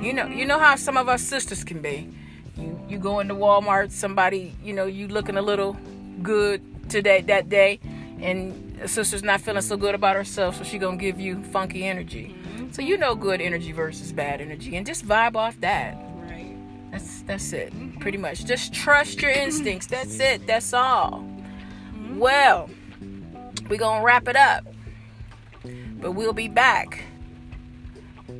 you 0.00 0.12
know 0.12 0.26
you 0.26 0.44
know 0.44 0.58
how 0.58 0.76
some 0.76 0.96
of 0.96 1.08
our 1.08 1.18
sisters 1.18 1.64
can 1.64 1.80
be. 1.80 2.08
You 2.56 2.80
you 2.88 2.98
go 2.98 3.20
into 3.20 3.34
walmart 3.34 3.90
somebody 3.90 4.54
you 4.62 4.72
know 4.72 4.86
you 4.86 5.08
looking 5.08 5.36
a 5.36 5.42
little 5.42 5.76
good 6.22 6.62
today 6.88 7.20
that 7.22 7.48
day 7.48 7.80
and 8.20 8.78
a 8.80 8.88
sister's 8.88 9.22
not 9.22 9.40
feeling 9.40 9.62
so 9.62 9.76
good 9.76 9.94
about 9.94 10.16
herself 10.16 10.56
so 10.56 10.64
she 10.64 10.78
gonna 10.78 10.96
give 10.96 11.18
you 11.18 11.42
funky 11.44 11.84
energy. 11.84 12.34
Mm-hmm. 12.42 12.72
So 12.72 12.82
you 12.82 12.96
know 12.96 13.14
good 13.14 13.40
energy 13.40 13.72
versus 13.72 14.12
bad 14.12 14.40
energy 14.40 14.76
and 14.76 14.86
just 14.86 15.06
vibe 15.06 15.36
off 15.36 15.60
that. 15.60 15.96
Right. 16.16 16.56
that's 16.92 17.22
that's 17.22 17.52
it 17.52 17.72
mm-hmm. 17.72 17.98
pretty 17.98 18.18
much. 18.18 18.44
Just 18.44 18.72
trust 18.72 19.20
your 19.22 19.30
instincts 19.44 19.86
that's 19.86 20.20
it 20.20 20.46
that's 20.46 20.72
all. 20.72 21.24
Well 22.12 22.70
we're 23.68 23.78
gonna 23.78 24.04
wrap 24.04 24.28
it 24.28 24.36
up 24.36 24.64
but 26.00 26.12
we'll 26.12 26.34
be 26.34 26.48
back 26.48 27.02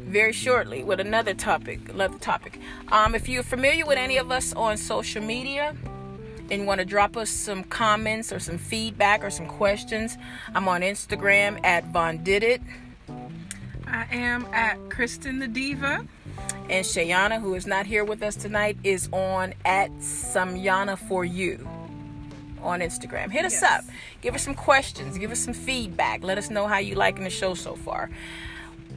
very 0.05 0.33
shortly 0.33 0.83
with 0.85 1.01
another 1.01 1.35
topic 1.35 1.89
another 1.89 2.19
topic 2.19 2.59
um, 2.93 3.15
if 3.15 3.29
you're 3.29 3.43
familiar 3.43 3.85
with 3.87 3.99
any 3.99 4.17
of 4.17 4.31
us 4.31 4.53
on 4.55 4.77
social 4.77 5.23
media 5.23 5.75
and 6.51 6.61
you 6.63 6.67
want 6.67 6.79
to 6.79 6.85
drop 6.85 7.17
us 7.17 7.31
some 7.31 7.65
comments 7.65 8.33
or 8.33 8.39
some 8.39 8.59
feedback 8.59 9.25
or 9.25 9.31
some 9.31 9.47
questions 9.47 10.17
i'm 10.55 10.69
on 10.69 10.83
instagram 10.83 11.59
at 11.65 11.85
von 11.87 12.23
did 12.23 12.43
it 12.43 12.61
I 13.87 14.07
am 14.11 14.47
at 14.53 14.77
Kristen 14.91 15.39
the 15.39 15.47
Diva. 15.47 16.05
and 16.69 16.85
Shayana, 16.85 17.41
who 17.41 17.55
is 17.55 17.65
not 17.67 17.87
here 17.87 18.03
with 18.03 18.23
us 18.23 18.35
tonight, 18.35 18.77
is 18.83 19.09
on 19.13 19.55
at 19.65 19.91
Samyana 20.01 20.99
for 20.99 21.25
you 21.25 21.69
on 22.61 22.81
Instagram. 22.81 23.31
Hit 23.31 23.45
us 23.45 23.61
Yes. 23.61 23.63
up. 23.63 23.85
Give 24.21 24.35
us 24.35 24.43
some 24.43 24.55
questions. 24.55 25.17
Give 25.17 25.31
us 25.31 25.39
some 25.39 25.55
feedback. 25.55 26.25
Let 26.25 26.39
us 26.39 26.51
know 26.51 26.67
how 26.67 26.79
you 26.79 26.97
liking 26.97 27.23
the 27.25 27.31
show 27.31 27.55
so 27.55 27.77
far. 27.77 28.11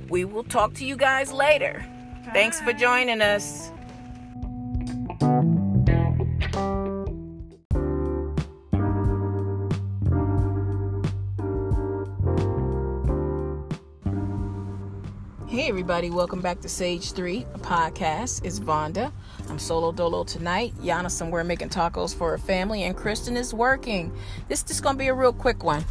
We 0.09 0.25
will 0.25 0.43
talk 0.43 0.73
to 0.75 0.85
you 0.85 0.95
guys 0.95 1.31
later. 1.31 1.85
Thanks 2.33 2.59
for 2.61 2.73
joining 2.73 3.21
us. 3.21 3.71
Hey 15.49 15.69
everybody, 15.69 16.09
welcome 16.11 16.39
back 16.39 16.61
to 16.61 16.69
Sage 16.69 17.13
3, 17.13 17.45
a 17.53 17.57
podcast. 17.57 18.45
It's 18.45 18.59
Vonda. 18.59 19.11
I'm 19.49 19.57
solo 19.57 19.91
dolo 19.91 20.23
tonight. 20.23 20.73
Yana 20.81 21.09
somewhere 21.09 21.43
making 21.43 21.69
tacos 21.69 22.13
for 22.13 22.29
her 22.29 22.37
family, 22.37 22.83
and 22.83 22.95
Kristen 22.95 23.35
is 23.35 23.53
working. 23.53 24.15
This 24.49 24.59
is 24.59 24.65
just 24.65 24.83
gonna 24.83 24.97
be 24.97 25.07
a 25.07 25.13
real 25.13 25.33
quick 25.33 25.63
one. 25.63 25.83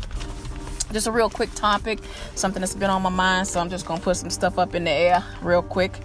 Just 0.92 1.06
a 1.06 1.12
real 1.12 1.28
quick 1.28 1.52
topic, 1.54 1.98
something 2.34 2.60
that's 2.60 2.74
been 2.74 2.90
on 2.90 3.02
my 3.02 3.10
mind, 3.10 3.48
so 3.48 3.60
I'm 3.60 3.70
just 3.70 3.86
gonna 3.86 4.00
put 4.00 4.16
some 4.16 4.30
stuff 4.30 4.58
up 4.58 4.74
in 4.74 4.84
the 4.84 4.90
air 4.90 5.24
real 5.42 5.62
quick. 5.62 5.98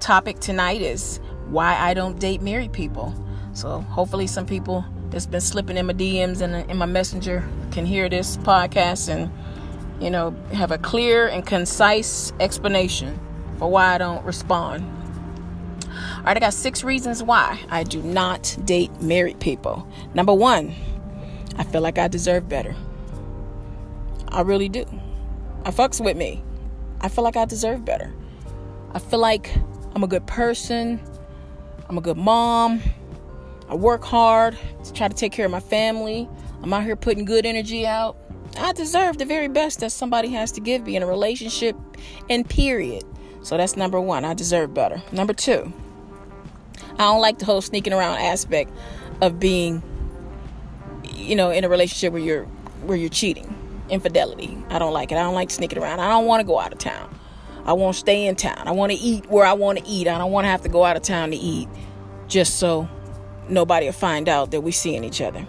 Topic 0.00 0.40
tonight 0.40 0.80
is 0.80 1.20
why 1.48 1.76
I 1.76 1.94
don't 1.94 2.18
date 2.18 2.42
married 2.42 2.72
people. 2.72 3.14
So 3.52 3.80
hopefully 3.80 4.26
some 4.26 4.46
people 4.46 4.84
that's 5.10 5.26
been 5.26 5.40
slipping 5.40 5.76
in 5.76 5.86
my 5.86 5.92
DMs 5.92 6.40
and 6.40 6.70
in 6.70 6.76
my 6.76 6.86
messenger 6.86 7.48
can 7.70 7.86
hear 7.86 8.08
this 8.08 8.36
podcast 8.38 9.08
and 9.08 9.30
you 10.00 10.10
know, 10.10 10.34
have 10.52 10.70
a 10.70 10.78
clear 10.78 11.26
and 11.26 11.44
concise 11.44 12.32
explanation 12.40 13.18
for 13.58 13.70
why 13.70 13.94
I 13.94 13.98
don't 13.98 14.24
respond. 14.24 14.84
All 15.84 16.24
right, 16.24 16.36
I 16.36 16.40
got 16.40 16.54
six 16.54 16.84
reasons 16.84 17.22
why 17.22 17.60
I 17.70 17.82
do 17.82 18.02
not 18.02 18.56
date 18.64 19.02
married 19.02 19.40
people. 19.40 19.86
Number 20.14 20.34
one, 20.34 20.74
I 21.56 21.64
feel 21.64 21.80
like 21.80 21.98
I 21.98 22.06
deserve 22.08 22.48
better. 22.48 22.76
I 24.30 24.42
really 24.42 24.68
do. 24.68 24.84
I 25.64 25.70
fucks 25.70 26.02
with 26.02 26.16
me. 26.16 26.42
I 27.00 27.08
feel 27.08 27.24
like 27.24 27.36
I 27.36 27.44
deserve 27.44 27.84
better. 27.84 28.12
I 28.92 28.98
feel 28.98 29.18
like 29.20 29.54
I'm 29.94 30.02
a 30.02 30.06
good 30.06 30.26
person. 30.26 31.00
I'm 31.88 31.98
a 31.98 32.00
good 32.00 32.16
mom. 32.16 32.82
I 33.68 33.74
work 33.74 34.04
hard 34.04 34.56
to 34.84 34.92
try 34.92 35.08
to 35.08 35.14
take 35.14 35.32
care 35.32 35.44
of 35.44 35.52
my 35.52 35.60
family. 35.60 36.28
I'm 36.62 36.72
out 36.72 36.84
here 36.84 36.96
putting 36.96 37.24
good 37.24 37.46
energy 37.46 37.86
out. 37.86 38.16
I 38.56 38.72
deserve 38.72 39.18
the 39.18 39.24
very 39.24 39.48
best 39.48 39.80
that 39.80 39.92
somebody 39.92 40.28
has 40.30 40.52
to 40.52 40.60
give 40.60 40.86
me 40.86 40.96
in 40.96 41.02
a 41.02 41.06
relationship 41.06 41.76
and 42.30 42.48
period. 42.48 43.04
So 43.42 43.56
that's 43.56 43.76
number 43.76 44.00
one. 44.00 44.24
I 44.24 44.34
deserve 44.34 44.74
better. 44.74 45.02
Number 45.12 45.32
two, 45.32 45.72
I 46.94 47.04
don't 47.04 47.20
like 47.20 47.38
the 47.38 47.44
whole 47.44 47.60
sneaking 47.60 47.92
around 47.92 48.18
aspect 48.18 48.70
of 49.20 49.38
being, 49.38 49.82
you 51.14 51.36
know, 51.36 51.50
in 51.50 51.64
a 51.64 51.68
relationship 51.68 52.12
where 52.12 52.22
you're 52.22 52.44
where 52.84 52.96
you're 52.96 53.08
cheating, 53.08 53.54
infidelity. 53.90 54.56
I 54.70 54.78
don't 54.78 54.92
like 54.92 55.12
it. 55.12 55.16
I 55.16 55.22
don't 55.22 55.34
like 55.34 55.50
sneaking 55.50 55.78
around. 55.78 56.00
I 56.00 56.08
don't 56.08 56.26
want 56.26 56.40
to 56.40 56.46
go 56.46 56.58
out 56.58 56.72
of 56.72 56.78
town. 56.78 57.14
I 57.64 57.72
want 57.72 57.94
to 57.94 58.00
stay 58.00 58.26
in 58.26 58.36
town. 58.36 58.66
I 58.66 58.72
want 58.72 58.92
to 58.92 58.98
eat 58.98 59.26
where 59.30 59.44
I 59.44 59.52
want 59.52 59.78
to 59.78 59.86
eat. 59.86 60.08
I 60.08 60.16
don't 60.18 60.32
want 60.32 60.44
to 60.44 60.48
have 60.48 60.62
to 60.62 60.68
go 60.68 60.84
out 60.84 60.96
of 60.96 61.02
town 61.02 61.30
to 61.30 61.36
eat 61.36 61.68
just 62.26 62.58
so 62.58 62.88
nobody 63.48 63.86
will 63.86 63.92
find 63.92 64.28
out 64.28 64.50
that 64.52 64.60
we're 64.60 64.72
seeing 64.72 65.04
each 65.04 65.20
other. 65.20 65.46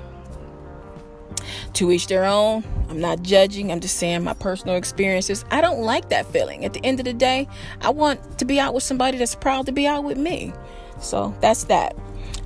To 1.74 1.91
each 1.91 2.08
their 2.08 2.25
own. 2.25 2.63
I'm 2.89 3.00
not 3.00 3.22
judging. 3.22 3.72
I'm 3.72 3.79
just 3.79 3.98
saying 3.98 4.24
my 4.24 4.34
personal 4.34 4.75
experiences. 4.75 5.46
I 5.51 5.62
don't 5.62 5.81
like 5.81 6.10
that 6.10 6.25
feeling. 6.25 6.65
At 6.65 6.74
the 6.74 6.84
end 6.84 7.00
of 7.00 7.05
the 7.05 7.13
day, 7.13 7.48
I 7.81 7.91
want 7.91 8.39
to 8.39 8.46
be 8.46 8.60
out 8.60 8.74
with 8.74 8.84
somebody 8.84 9.17
that's 9.17 9.36
proud 9.36 9.67
to 9.67 9.72
be 9.72 9.86
out 9.88 10.03
with 10.03 10.17
me. 10.17 10.51
So 11.00 11.36
that's 11.39 11.65
that. 11.65 11.96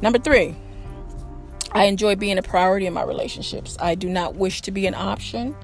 Number 0.01 0.19
three, 0.19 0.55
I 1.73 1.85
enjoy 1.85 2.15
being 2.15 2.37
a 2.37 2.43
priority 2.43 2.85
in 2.85 2.93
my 2.93 3.03
relationships. 3.03 3.77
I 3.79 3.95
do 3.95 4.07
not 4.07 4.35
wish 4.35 4.61
to 4.61 4.71
be 4.71 4.85
an 4.85 4.93
option. 4.93 5.55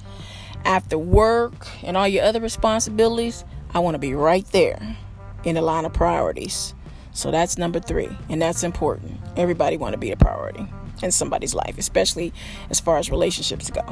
After 0.66 0.98
work 0.98 1.68
and 1.84 1.96
all 1.96 2.08
your 2.08 2.24
other 2.24 2.42
responsibilities, 2.42 3.46
I 3.74 3.80
want 3.80 3.96
to 3.96 4.00
be 4.00 4.14
right 4.14 4.46
there 4.48 4.98
in 5.44 5.56
the 5.56 5.62
line 5.62 5.86
of 5.86 5.94
priorities. 5.94 6.74
So 7.12 7.32
that's 7.32 7.58
number 7.58 7.80
three, 7.80 8.10
and 8.30 8.42
that's 8.42 8.64
important. 8.64 9.20
Everybody 9.36 9.78
want 9.78 9.94
to 9.94 10.00
be 10.00 10.12
a 10.12 10.18
priority 10.18 10.66
in 11.02 11.12
somebody's 11.12 11.54
life, 11.54 11.78
especially 11.78 12.34
as 12.70 12.80
far 12.80 12.98
as 12.98 13.10
relationships 13.10 13.70
go. 13.70 13.84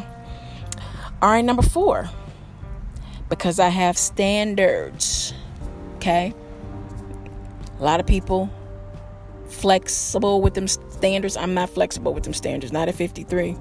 All 1.21 1.29
right, 1.31 1.43
number 1.43 1.61
four, 1.61 2.09
because 3.29 3.59
I 3.59 3.69
have 3.69 3.97
standards. 3.97 5.33
Okay, 5.95 6.33
a 7.79 7.83
lot 7.83 7.99
of 7.99 8.05
people 8.05 8.49
flexible 9.47 10.41
with 10.41 10.53
them 10.53 10.67
standards. 10.97 11.37
I'm 11.37 11.53
not 11.53 11.69
flexible 11.69 12.13
with 12.13 12.23
them 12.23 12.33
standards. 12.33 12.73
Not 12.73 12.87
at 12.87 12.95
53. 12.95 13.55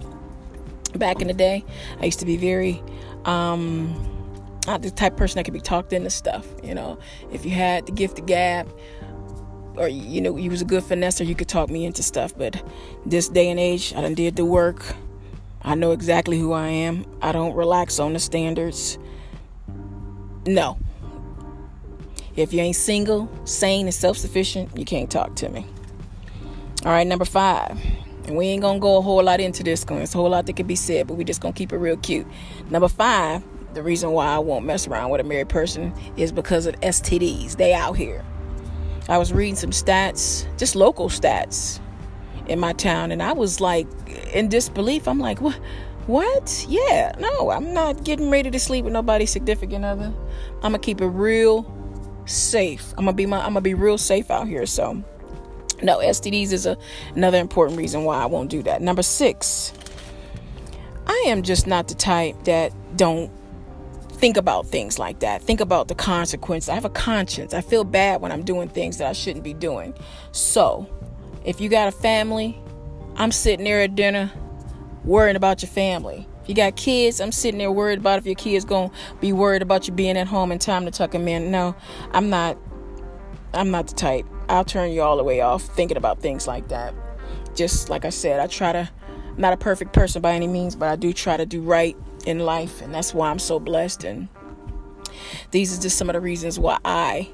Back 0.94 1.20
in 1.20 1.28
the 1.28 1.34
day, 1.34 1.64
I 2.00 2.06
used 2.06 2.20
to 2.20 2.26
be 2.26 2.36
very 2.36 2.82
um 3.24 4.12
not 4.66 4.82
the 4.82 4.90
type 4.90 5.16
person 5.16 5.36
that 5.36 5.44
could 5.44 5.54
be 5.54 5.60
talked 5.60 5.92
into 5.92 6.10
stuff. 6.10 6.46
You 6.62 6.74
know, 6.74 6.98
if 7.32 7.44
you 7.44 7.52
had 7.52 7.86
the 7.86 7.92
gift 7.92 8.18
of 8.18 8.26
gab, 8.26 8.68
or 9.76 9.88
you 9.88 10.20
know, 10.20 10.36
you 10.36 10.50
was 10.50 10.62
a 10.62 10.64
good 10.64 10.82
finesser, 10.82 11.26
you 11.26 11.34
could 11.34 11.48
talk 11.48 11.70
me 11.70 11.84
into 11.84 12.02
stuff. 12.02 12.36
But 12.36 12.62
this 13.04 13.28
day 13.28 13.50
and 13.50 13.60
age, 13.60 13.94
I 13.94 14.00
done 14.00 14.14
did 14.14 14.36
the 14.36 14.44
work. 14.44 14.84
I 15.62 15.74
know 15.74 15.92
exactly 15.92 16.38
who 16.38 16.52
I 16.52 16.68
am. 16.68 17.04
I 17.22 17.32
don't 17.32 17.54
relax 17.54 17.98
on 17.98 18.12
the 18.12 18.18
standards. 18.18 18.98
No. 20.46 20.78
If 22.36 22.52
you 22.52 22.60
ain't 22.60 22.76
single, 22.76 23.30
sane, 23.44 23.86
and 23.86 23.94
self 23.94 24.16
sufficient, 24.16 24.76
you 24.76 24.84
can't 24.84 25.10
talk 25.10 25.34
to 25.36 25.48
me. 25.48 25.66
All 26.86 26.92
right, 26.92 27.04
number 27.04 27.24
five. 27.24 27.76
And 28.28 28.36
we 28.36 28.46
ain't 28.46 28.62
gonna 28.62 28.78
go 28.78 28.98
a 28.98 29.00
whole 29.00 29.20
lot 29.20 29.40
into 29.40 29.64
this 29.64 29.82
because 29.82 29.96
there's 29.96 30.14
a 30.14 30.18
whole 30.18 30.30
lot 30.30 30.46
that 30.46 30.54
could 30.54 30.68
be 30.68 30.76
said, 30.76 31.08
but 31.08 31.14
we 31.14 31.24
just 31.24 31.40
gonna 31.40 31.52
keep 31.52 31.72
it 31.72 31.78
real 31.78 31.96
cute. 31.96 32.28
Number 32.70 32.86
five, 32.86 33.42
the 33.74 33.82
reason 33.82 34.12
why 34.12 34.28
I 34.28 34.38
won't 34.38 34.64
mess 34.64 34.86
around 34.86 35.10
with 35.10 35.20
a 35.20 35.24
married 35.24 35.48
person 35.48 35.92
is 36.16 36.30
because 36.30 36.64
of 36.64 36.80
STDs. 36.82 37.56
They 37.56 37.74
out 37.74 37.96
here. 37.96 38.24
I 39.08 39.18
was 39.18 39.32
reading 39.32 39.56
some 39.56 39.70
stats, 39.70 40.46
just 40.58 40.76
local 40.76 41.08
stats 41.08 41.80
in 42.46 42.60
my 42.60 42.72
town, 42.72 43.10
and 43.10 43.20
I 43.20 43.32
was 43.32 43.60
like 43.60 43.88
in 44.32 44.48
disbelief. 44.48 45.08
I'm 45.08 45.18
like, 45.18 45.40
what? 45.40 45.58
What? 46.06 46.66
Yeah, 46.68 47.16
no, 47.18 47.50
I'm 47.50 47.74
not 47.74 48.04
getting 48.04 48.30
ready 48.30 48.48
to 48.48 48.60
sleep 48.60 48.84
with 48.84 48.92
nobody 48.92 49.26
significant 49.26 49.84
other. 49.84 50.14
I'm 50.62 50.70
gonna 50.70 50.78
keep 50.78 51.00
it 51.00 51.08
real 51.08 51.66
safe. 52.26 52.92
I'm 52.96 53.06
gonna 53.06 53.12
be 53.12 53.26
my. 53.26 53.38
I'm 53.38 53.54
gonna 53.54 53.60
be 53.60 53.74
real 53.74 53.98
safe 53.98 54.30
out 54.30 54.46
here. 54.46 54.66
So, 54.66 55.02
no, 55.82 55.98
STDs 55.98 56.52
is 56.52 56.66
a, 56.66 56.76
another 57.14 57.38
important 57.38 57.78
reason 57.78 58.04
why 58.04 58.22
I 58.22 58.26
won't 58.26 58.50
do 58.50 58.62
that. 58.62 58.82
Number 58.82 59.02
six, 59.02 59.72
I 61.06 61.24
am 61.26 61.42
just 61.42 61.66
not 61.66 61.88
the 61.88 61.94
type 61.94 62.44
that 62.44 62.72
don't 62.96 63.30
think 64.16 64.36
about 64.36 64.66
things 64.66 64.98
like 64.98 65.20
that. 65.20 65.42
Think 65.42 65.60
about 65.60 65.88
the 65.88 65.94
consequences. 65.94 66.68
I 66.68 66.74
have 66.74 66.84
a 66.84 66.90
conscience. 66.90 67.52
I 67.52 67.60
feel 67.60 67.84
bad 67.84 68.20
when 68.20 68.32
I'm 68.32 68.42
doing 68.42 68.68
things 68.68 68.98
that 68.98 69.08
I 69.08 69.12
shouldn't 69.12 69.44
be 69.44 69.54
doing. 69.54 69.94
So, 70.32 70.88
if 71.44 71.60
you 71.60 71.68
got 71.68 71.88
a 71.88 71.92
family, 71.92 72.60
I'm 73.16 73.30
sitting 73.30 73.64
there 73.64 73.82
at 73.82 73.94
dinner 73.94 74.32
worrying 75.04 75.36
about 75.36 75.62
your 75.62 75.70
family. 75.70 76.26
If 76.42 76.48
you 76.48 76.54
got 76.54 76.76
kids, 76.76 77.20
I'm 77.20 77.32
sitting 77.32 77.58
there 77.58 77.70
worried 77.70 77.98
about 77.98 78.18
if 78.18 78.26
your 78.26 78.34
kids 78.34 78.64
going 78.64 78.90
to 78.90 78.96
be 79.20 79.32
worried 79.32 79.62
about 79.62 79.86
you 79.86 79.94
being 79.94 80.16
at 80.16 80.26
home 80.26 80.52
in 80.52 80.58
time 80.58 80.84
to 80.84 80.90
tuck 80.90 81.12
them 81.12 81.28
in. 81.28 81.50
No, 81.50 81.74
I'm 82.12 82.30
not 82.30 82.58
I'm 83.52 83.70
not 83.70 83.86
the 83.88 83.94
type. 83.94 84.26
I'll 84.48 84.64
turn 84.64 84.92
you 84.92 85.02
all 85.02 85.16
the 85.16 85.24
way 85.24 85.40
off 85.40 85.62
thinking 85.62 85.96
about 85.96 86.20
things 86.20 86.46
like 86.46 86.68
that. 86.68 86.94
Just 87.54 87.88
like 87.88 88.04
I 88.04 88.10
said, 88.10 88.40
I 88.40 88.46
try 88.46 88.72
to 88.72 88.90
I'm 89.36 89.42
not 89.42 89.52
a 89.52 89.58
perfect 89.58 89.92
person 89.92 90.22
by 90.22 90.32
any 90.32 90.46
means, 90.46 90.74
but 90.74 90.88
I 90.88 90.96
do 90.96 91.12
try 91.12 91.36
to 91.36 91.44
do 91.44 91.60
right 91.60 91.94
in 92.24 92.38
life, 92.38 92.80
and 92.80 92.94
that's 92.94 93.12
why 93.12 93.28
I'm 93.28 93.38
so 93.38 93.60
blessed. 93.60 94.04
And 94.04 94.28
these 95.50 95.78
are 95.78 95.82
just 95.82 95.98
some 95.98 96.08
of 96.08 96.14
the 96.14 96.20
reasons 96.20 96.58
why 96.58 96.78
I 96.86 97.28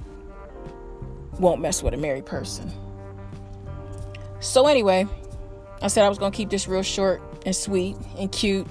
won't 1.38 1.60
mess 1.60 1.80
with 1.80 1.94
a 1.94 1.96
married 1.96 2.26
person. 2.26 2.72
So, 4.40 4.66
anyway, 4.66 5.06
I 5.80 5.86
said 5.86 6.04
I 6.04 6.08
was 6.08 6.18
to 6.18 6.30
keep 6.30 6.50
this 6.50 6.66
real 6.66 6.82
short 6.82 7.22
and 7.46 7.54
sweet 7.54 7.96
and 8.18 8.32
cute, 8.32 8.66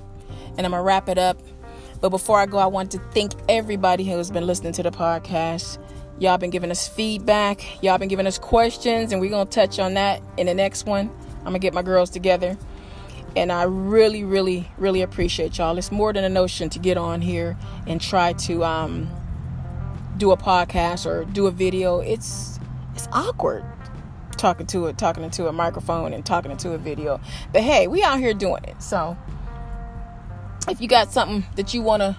and 0.58 0.66
I'm 0.66 0.74
to 0.74 0.82
wrap 0.82 1.08
it 1.08 1.18
up. 1.18 1.42
But 2.02 2.10
before 2.10 2.38
I 2.38 2.48
go, 2.48 2.58
I 2.58 2.66
want 2.66 2.92
to 2.92 3.00
thank 3.14 3.32
everybody 3.48 4.04
who 4.04 4.18
has 4.18 4.30
been 4.30 4.46
listening 4.46 4.74
to 4.74 4.84
the 4.84 4.92
podcast. 4.92 5.78
Y'all 6.22 6.38
been 6.38 6.52
giving 6.52 6.70
us 6.70 6.88
feedback, 6.88 7.84
y'all 7.84 7.98
been 7.98 8.08
giving 8.08 8.28
us 8.28 8.38
questions, 8.38 9.12
and 9.12 9.20
we're 9.20 9.32
going 9.32 9.48
to 9.48 9.52
touch 9.52 9.80
on 9.80 9.96
that 9.96 10.22
in 10.38 10.46
the 10.46 10.54
next 10.54 10.86
one. 10.86 11.10
I'm 11.40 11.46
going 11.46 11.54
to 11.56 11.60
get 11.60 11.74
my 11.74 11.82
girls 11.82 12.12
together 12.12 12.58
and 13.36 13.52
I 13.52 13.64
really, 13.64 14.24
really, 14.24 14.70
really 14.78 15.02
appreciate 15.02 15.58
y'all. 15.58 15.78
It's 15.78 15.92
more 15.92 16.12
than 16.14 16.24
a 16.24 16.30
notion 16.30 16.70
to 16.70 16.80
get 16.80 16.98
on 16.98 17.22
here 17.22 17.58
and 17.88 18.02
try 18.02 18.34
to 18.34 18.64
um, 18.64 19.10
do 20.18 20.32
a 20.32 20.38
podcast 20.38 21.06
or 21.06 21.26
do 21.26 21.48
a 21.48 21.52
video. 21.52 22.00
It's 22.00 22.60
it's 22.94 23.08
awkward 23.12 23.64
talking 24.38 24.66
to 24.68 24.88
it, 24.88 24.98
talking 24.98 25.24
into 25.24 25.48
a 25.48 25.52
microphone 25.52 26.14
and 26.14 26.26
talking 26.26 26.52
into 26.52 26.72
a 26.74 26.78
video. 26.78 27.22
But 27.54 27.62
hey, 27.62 27.88
we 27.88 28.04
out 28.04 28.20
here 28.20 28.34
doing 28.34 28.64
it. 28.66 28.82
So 28.82 29.18
if 30.68 30.82
you 30.82 30.88
got 30.88 31.12
something 31.12 31.46
that 31.56 31.74
you 31.74 31.82
want 31.82 32.02
to 32.02 32.18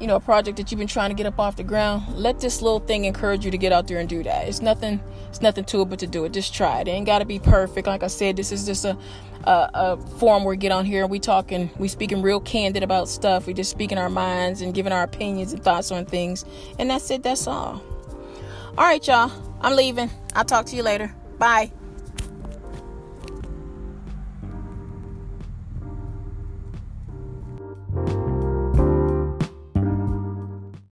you 0.00 0.06
know, 0.06 0.16
a 0.16 0.20
project 0.20 0.56
that 0.56 0.70
you've 0.70 0.78
been 0.78 0.88
trying 0.88 1.10
to 1.10 1.14
get 1.14 1.26
up 1.26 1.38
off 1.38 1.56
the 1.56 1.62
ground, 1.62 2.04
let 2.16 2.40
this 2.40 2.62
little 2.62 2.80
thing 2.80 3.04
encourage 3.04 3.44
you 3.44 3.50
to 3.50 3.58
get 3.58 3.72
out 3.72 3.86
there 3.86 3.98
and 3.98 4.08
do 4.08 4.22
that. 4.22 4.48
It's 4.48 4.62
nothing, 4.62 5.00
it's 5.28 5.42
nothing 5.42 5.64
to 5.66 5.82
it 5.82 5.84
but 5.90 5.98
to 5.98 6.06
do 6.06 6.24
it. 6.24 6.32
Just 6.32 6.54
try 6.54 6.80
it. 6.80 6.88
It 6.88 6.92
ain't 6.92 7.06
got 7.06 7.18
to 7.18 7.24
be 7.24 7.38
perfect. 7.38 7.86
Like 7.86 8.02
I 8.02 8.06
said, 8.06 8.36
this 8.36 8.50
is 8.50 8.64
just 8.64 8.84
a, 8.84 8.96
a, 9.44 9.70
a 9.74 9.96
forum 10.18 10.44
where 10.44 10.54
we 10.54 10.56
get 10.56 10.72
on 10.72 10.84
here 10.84 11.02
and 11.02 11.10
we 11.10 11.18
talking, 11.18 11.70
we 11.78 11.86
speaking 11.86 12.22
real 12.22 12.40
candid 12.40 12.82
about 12.82 13.08
stuff. 13.08 13.46
We 13.46 13.52
just 13.52 13.70
speaking 13.70 13.98
our 13.98 14.10
minds 14.10 14.62
and 14.62 14.74
giving 14.74 14.92
our 14.92 15.02
opinions 15.02 15.52
and 15.52 15.62
thoughts 15.62 15.92
on 15.92 16.06
things. 16.06 16.44
And 16.78 16.88
that's 16.90 17.10
it. 17.10 17.22
That's 17.22 17.46
all. 17.46 17.82
All 18.78 18.84
right, 18.84 19.06
y'all. 19.06 19.30
I'm 19.60 19.76
leaving. 19.76 20.10
I'll 20.34 20.44
talk 20.44 20.66
to 20.66 20.76
you 20.76 20.82
later. 20.82 21.14
Bye. 21.38 21.72